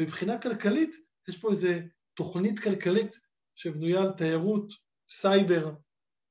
[0.00, 0.96] מבחינה כלכלית,
[1.28, 1.68] יש פה איזו
[2.14, 3.16] תוכנית כלכלית
[3.54, 4.72] שבנויה על תיירות,
[5.08, 5.70] סייבר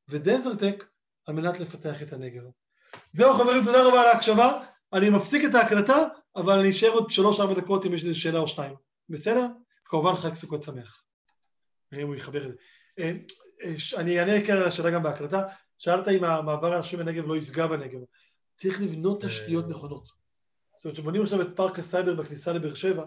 [0.07, 0.85] ודזרטק
[1.25, 2.43] על מנת לפתח את הנגב.
[3.11, 4.63] זהו חברים, תודה רבה על ההקשבה.
[4.93, 5.97] אני מפסיק את ההקלטה,
[6.35, 8.75] אבל אני אשאר עוד שלוש-ארבע דקות אם יש איזו שאלה או שתיים.
[9.09, 9.47] בסדר?
[9.85, 11.03] כמובן חג סוכות שמח.
[11.91, 12.57] נראה אם הוא יחבר את זה.
[12.99, 13.11] אה,
[13.63, 15.43] אה, אני אענה כן על השאלה גם בהקלטה.
[15.77, 17.99] שאלת אם המעבר האנשים בנגב לא יפגע בנגב.
[18.57, 20.07] צריך לבנות תשתיות נכונות.
[20.77, 23.05] זאת אומרת, כשבונים עכשיו את פארק הסייבר בכניסה לבאר שבע,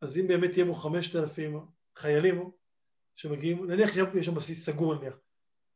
[0.00, 1.60] אז אם באמת יהיה בו חמשת אלפים
[1.96, 2.50] חיילים
[3.16, 5.18] שמגיעים, נניח יש שם בסיס סגור נניח,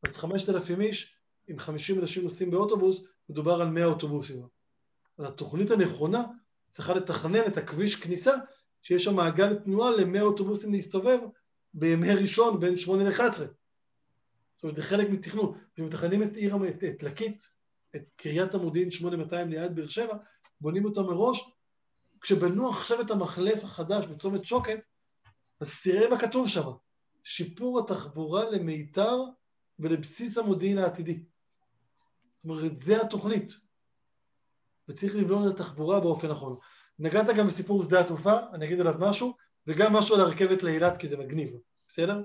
[0.06, 1.16] אז חמשת אלפים איש,
[1.48, 4.46] עם חמישים אנשים נוסעים באוטובוס, מדובר על מאה אוטובוסים.
[5.18, 6.24] אז התוכנית הנכונה
[6.70, 8.32] צריכה לתכנן את הכביש כניסה,
[8.82, 11.18] שיש שם מעגל תנועה למאה אוטובוסים להסתובב
[11.74, 13.32] בימי ראשון בין שמונה ל-11.
[13.32, 15.58] זאת אומרת, זה חלק מתכנון.
[15.74, 17.50] כשמתכננים את עיר, את, את לקית,
[17.96, 20.14] את קריית המודיעין 8200 ליד באר שבע,
[20.60, 21.50] בונים אותה מראש.
[22.20, 24.86] כשבנו עכשיו את המחלף החדש בצומת שוקת,
[25.60, 26.70] אז תראה מה כתוב שם,
[27.24, 29.16] שיפור התחבורה למיתר
[29.78, 31.24] ולבסיס המודיעין העתידי.
[32.36, 33.52] זאת אומרת, זה התוכנית.
[34.88, 36.56] וצריך לבנות את התחבורה באופן נכון.
[36.98, 41.08] נגעת גם בסיפור שדה התעופה, אני אגיד עליו משהו, וגם משהו על הרכבת לאילת, כי
[41.08, 41.50] זה מגניב,
[41.88, 42.22] בסדר?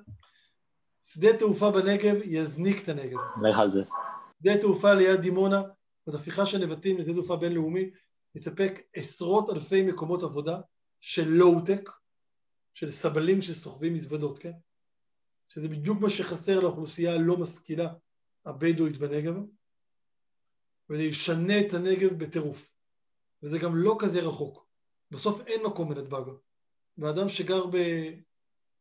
[1.06, 3.20] שדה תעופה בנגב יזניק את הנגב.
[3.44, 3.84] לך על זה.
[4.40, 5.62] שדה תעופה ליד דימונה,
[6.06, 7.90] זאת הפיכה של נבטים לשדה תעופה בינלאומי,
[8.36, 10.60] יספק עשרות אלפי מקומות עבודה
[11.00, 11.90] של לואו-טק,
[12.74, 14.52] של סבלים שסוחבים מזוודות, כן?
[15.56, 17.94] שזה בדיוק מה שחסר לאוכלוסייה הלא משכילה
[18.46, 19.34] הבדואית בנגב,
[20.90, 22.72] וזה ישנה את הנגב בטירוף.
[23.44, 24.66] וזה גם לא כזה רחוק.
[25.12, 26.24] בסוף אין מקום בנתב"ג.
[26.98, 27.66] ואדם שגר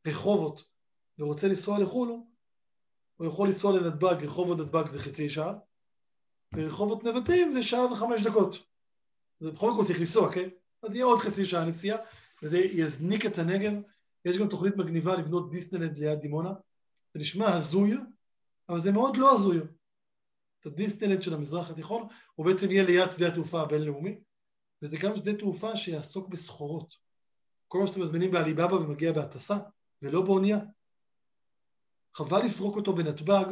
[0.05, 0.65] ברחובות
[1.19, 2.09] ורוצה לנסוע לחו"ל,
[3.17, 5.55] הוא יכול לנסוע לנתב"ג, רחובות נתב"ג זה חצי שעה,
[6.55, 8.57] ורחובות נבטים זה שעה וחמש דקות.
[9.41, 10.49] זה בכל מקום צריך לנסוע, כן?
[10.83, 11.99] אז יהיה עוד חצי שעה נסיעה,
[12.43, 13.73] וזה יזניק את הנגב.
[14.25, 16.53] יש גם תוכנית מגניבה לבנות דיסנלנד ליד דימונה.
[17.15, 17.95] זה נשמע הזוי,
[18.69, 19.59] אבל זה מאוד לא הזוי.
[20.61, 24.19] את הדיסנלנד של המזרח התיכון, הוא בעצם יהיה ליד שדה התעופה הבינלאומי,
[24.83, 26.95] וזה גם שדה תעופה שיעסוק בסחורות.
[27.69, 29.59] כל מה שאתם מזמינים בעליבאבא ומגיע בהטסה,
[30.03, 30.59] ולא באונייה.
[32.15, 33.45] חבל לפרוק אותו בנתב"ג,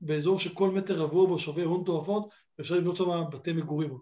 [0.00, 3.98] באזור שכל מטר רבוע בו שווה הון תועפות, ואפשר לבנות שם בתי מגורים.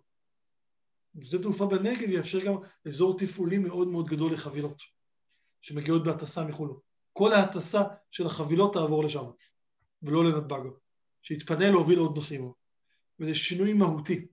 [1.20, 2.54] שדה תעופה בנגב יאפשר גם
[2.86, 4.82] אזור תפעולי מאוד מאוד גדול לחבילות,
[5.62, 6.74] שמגיעות בהטסה מחו"ל.
[7.12, 9.24] כל ההטסה של החבילות תעבור לשם,
[10.02, 10.60] ולא לנתב"ג,
[11.22, 12.52] שיתפנה להוביל עוד נושאים.
[13.20, 14.26] וזה שינוי מהותי.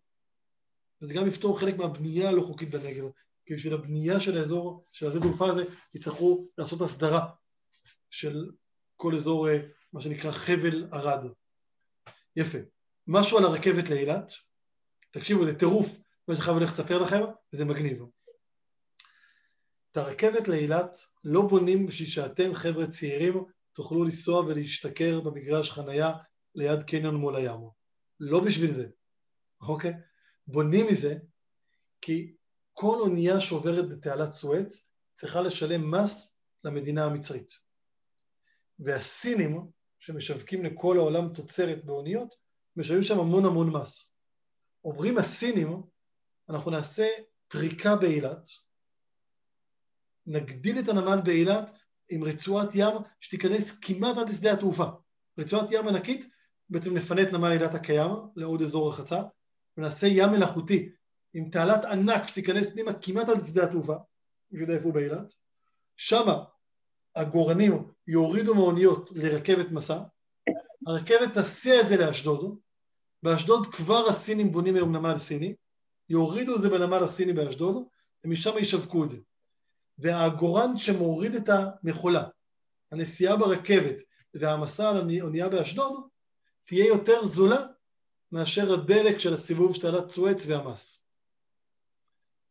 [1.02, 3.06] וזה גם יפתור חלק מהבנייה הלא חוקית בנגב,
[3.46, 5.64] כי בשביל הבנייה של האזור, של השדה תעופה הזה,
[5.94, 7.30] יצטרכו לעשות הסדרה
[8.10, 8.52] של
[8.96, 9.58] כל אזור, אה,
[9.94, 11.26] מה שנקרא חבל ערד.
[12.36, 12.58] יפה.
[13.08, 14.32] משהו על הרכבת לאילת,
[15.12, 15.96] תקשיבו, זה טירוף
[16.28, 17.22] מה שאני חייב הולך לספר לכם,
[17.54, 18.04] וזה מגניב.
[20.00, 23.43] הרכבת לאילת לא בונים בשביל שאתם, חבר'ה צעירים,
[23.74, 26.12] תוכלו לנסוע ולהשתכר במגרש חנייה
[26.56, 27.60] ליד קניון מול הים.
[28.20, 28.88] לא בשביל זה,
[29.62, 29.93] אוקיי?
[30.47, 31.16] בונים מזה
[32.02, 32.34] כי
[32.74, 37.52] כל אונייה שעוברת בתעלת סואץ צריכה לשלם מס למדינה המצרית.
[38.80, 39.68] והסינים,
[40.00, 42.36] שמשווקים לכל העולם תוצרת באוניות,
[42.76, 44.14] משלמים שם המון המון מס.
[44.84, 45.82] אומרים הסינים,
[46.50, 47.08] אנחנו נעשה
[47.47, 48.50] פריקה באילת,
[50.30, 51.72] נגדיל את הנמל באילת
[52.10, 54.86] עם רצועת ים שתיכנס כמעט עד לשדה התעופה.
[55.38, 56.30] רצועת ים ענקית,
[56.70, 59.22] בעצם נפנה את נמל אילת הקיים לעוד אזור רחצה,
[59.78, 60.90] ונעשה ים מלאכותי
[61.34, 63.96] עם תעלת ענק שתיכנס פנימה כמעט עד לשדה התעופה,
[64.52, 65.34] בשביל איפה באילת.
[65.98, 66.44] שמה
[67.16, 70.02] הגורנים יורידו מהאוניות לרכבת מסע,
[70.88, 72.58] הרכבת תסיע את זה לאשדוד,
[73.24, 75.56] באשדוד כבר הסינים בונים היום נמל סיני,
[76.10, 77.84] יורידו את זה בנמל הסיני באשדוד,
[78.24, 79.18] ומשם ישווקו את זה.
[80.00, 82.24] והעגורן שמוריד את המכולה,
[82.91, 83.95] הנסיעה ברכבת
[84.34, 86.08] והמסע על האונייה באשדוד,
[86.66, 87.66] תהיה יותר זולה
[88.32, 91.02] מאשר הדלק של הסיבוב של תעלת סואץ והמס.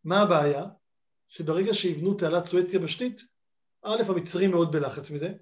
[0.05, 0.65] מה הבעיה?
[1.29, 3.21] שברגע שיבנו תעלת סואץ יבשתית,
[3.83, 5.33] א', המצרים מאוד בלחץ מזה,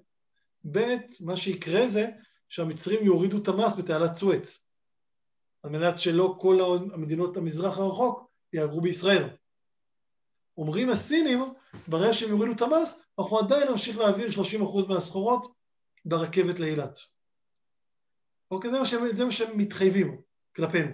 [0.71, 2.07] ב', מה שיקרה זה
[2.49, 4.63] שהמצרים יורידו את המס בתעלת סואץ.
[5.63, 6.59] על מנת שלא כל
[6.93, 9.29] המדינות המזרח הרחוק יעברו בישראל.
[10.57, 11.53] אומרים הסינים,
[11.87, 15.53] ברגע שהם יורידו את המס, אנחנו עדיין נמשיך להעביר 30% מהסחורות
[16.05, 16.97] ברכבת לאילת.
[18.51, 20.21] אוקיי, זה מה, שהם, זה מה שהם מתחייבים
[20.55, 20.91] כלפינו.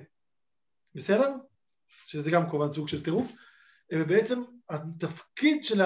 [0.96, 1.36] בסדר?
[1.88, 3.32] שזה גם כמובן סוג של טירוף.
[3.94, 5.82] ובעצם התפקיד של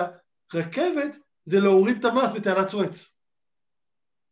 [0.54, 3.18] הרכבת זה להוריד את המס בתעלת סואץ,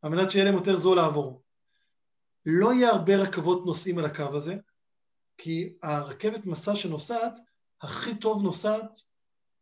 [0.02, 1.43] על מנת שיהיה להם יותר זול לעבור.
[2.46, 4.56] לא יהיה הרבה רכבות נוסעים על הקו הזה,
[5.38, 7.39] כי הרכבת מסע שנוסעת,
[7.82, 8.98] הכי טוב נוסעת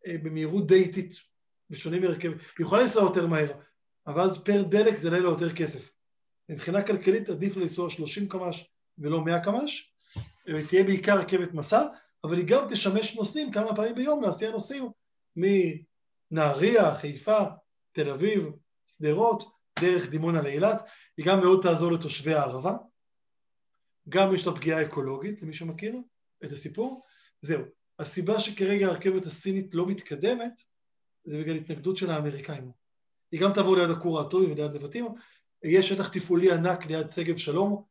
[0.08, 1.14] במהירות די איטית,
[1.70, 2.38] בשונה מרכבת.
[2.58, 3.52] היא יכולה לנסוע יותר מהר,
[4.08, 5.94] אבל אז פר דלק זה עולה לו יותר כסף.
[6.50, 8.66] מבחינה כלכלית עדיף לנסוע 30 קמ"ש
[8.98, 9.94] ולא 100 קמ"ש,
[10.48, 11.84] ותהיה בעיקר רכבת מסע,
[12.24, 14.90] אבל היא גם תשמש נוסעים כמה פעמים ביום להסיע נוסעים
[15.36, 17.40] מנהריה, חיפה,
[17.92, 18.50] תל אביב,
[18.88, 19.44] שדרות,
[19.80, 20.84] דרך דימונה לאילת.
[21.18, 22.74] היא גם מאוד תעזור לתושבי הערבה,
[24.10, 25.96] גם יש לה פגיעה אקולוגית, למי שמכיר
[26.44, 27.06] את הסיפור.
[27.42, 27.64] זהו,
[28.00, 30.62] הסיבה שכרגע הרכבת הסינית לא מתקדמת,
[31.26, 32.72] זה בגלל התנגדות של האמריקאים.
[33.32, 35.08] היא גם תעבור ליד הכור האטומי וליד נבטים,
[35.64, 37.84] יש שטח תפעולי ענק ליד שגב שלום,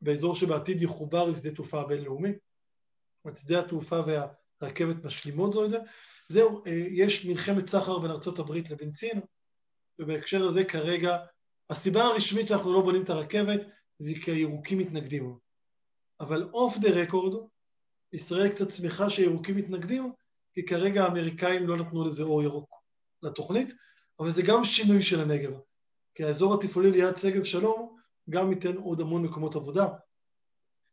[0.00, 2.32] באזור שבעתיד יחובר עם שדה תעופה הבינלאומי.
[3.24, 4.00] זאת שדה התעופה
[4.60, 5.78] והרכבת משלימות זו לזה.
[6.28, 9.20] זהו, יש מלחמת סחר בין ארה"ב לבין סין,
[9.98, 11.16] ובהקשר הזה כרגע
[11.70, 13.60] הסיבה הרשמית שאנחנו לא בונים את הרכבת
[13.98, 15.38] זה כי הירוקים מתנגדים.
[16.20, 17.48] אבל off the record,
[18.14, 20.12] ישראל קצת שמחה שהירוקים מתנגדים,
[20.54, 22.70] כי כרגע האמריקאים לא נתנו לזה אור ירוק
[23.22, 23.74] לתוכנית,
[24.20, 25.52] אבל זה גם שינוי של הנגב.
[26.14, 27.96] כי האזור התפעולי ליד שגב שלום
[28.30, 29.88] גם ייתן עוד המון מקומות עבודה.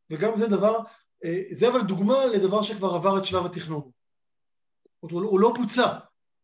[0.10, 0.80] וגם זה דבר,
[1.24, 3.92] אה, זה אבל דוגמה לדבר שכבר עבר את שלב התכנון.
[5.00, 5.98] הוא לא בוצע,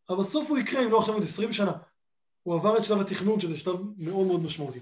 [0.10, 1.74] אבל בסוף הוא יקרה אם לא עכשיו עוד עשרים שנה.
[2.44, 4.80] הוא עבר את שלב התכנון, שזה שלב מאוד מאוד משמעותי.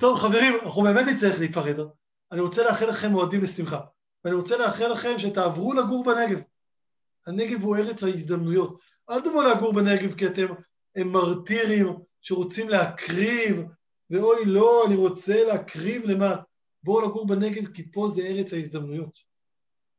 [0.00, 1.86] טוב, חברים, אנחנו באמת נצטרך להיפרד.
[2.32, 3.80] אני רוצה לאחל לכם מועדים לשמחה,
[4.24, 6.42] ואני רוצה לאחל לכם שתעברו לגור בנגב.
[7.26, 8.78] הנגב הוא ארץ ההזדמנויות.
[9.10, 10.46] אל תבואו לגור בנגב כי אתם
[10.96, 11.86] מרטירים
[12.20, 13.62] שרוצים להקריב,
[14.10, 16.36] ואוי לא, אני רוצה להקריב למה?
[16.82, 19.16] בואו לגור בנגב כי פה זה ארץ ההזדמנויות.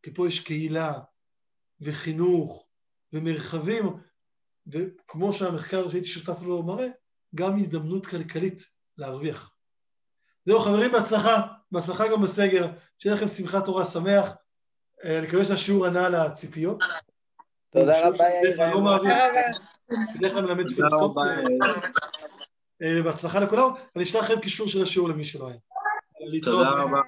[0.04, 0.94] כי פה יש קהילה,
[1.82, 2.68] וחינוך,
[3.14, 3.84] ומרחבים
[4.68, 6.88] וכמו שהמחקר שהייתי שותף לו מראה,
[7.36, 8.62] גם הזדמנות כלכלית
[8.98, 9.56] להרוויח.
[10.46, 12.68] זהו חברים, בהצלחה, בהצלחה גם בסגר,
[13.00, 14.30] שיהיה לכם שמחת תורה שמח,
[15.06, 16.84] אה, אני מקווה שהשיעור ענה לציפיות.
[17.70, 18.72] תודה רבה, יאיר.
[18.72, 19.14] לא מעביר,
[20.16, 21.24] בדרך כלל מלמד פילוסופיה.
[22.82, 25.58] אה, בהצלחה לכולם, אני אשלח לכם קישור של השיעור למי שלא היה.
[26.44, 27.02] תודה רבה.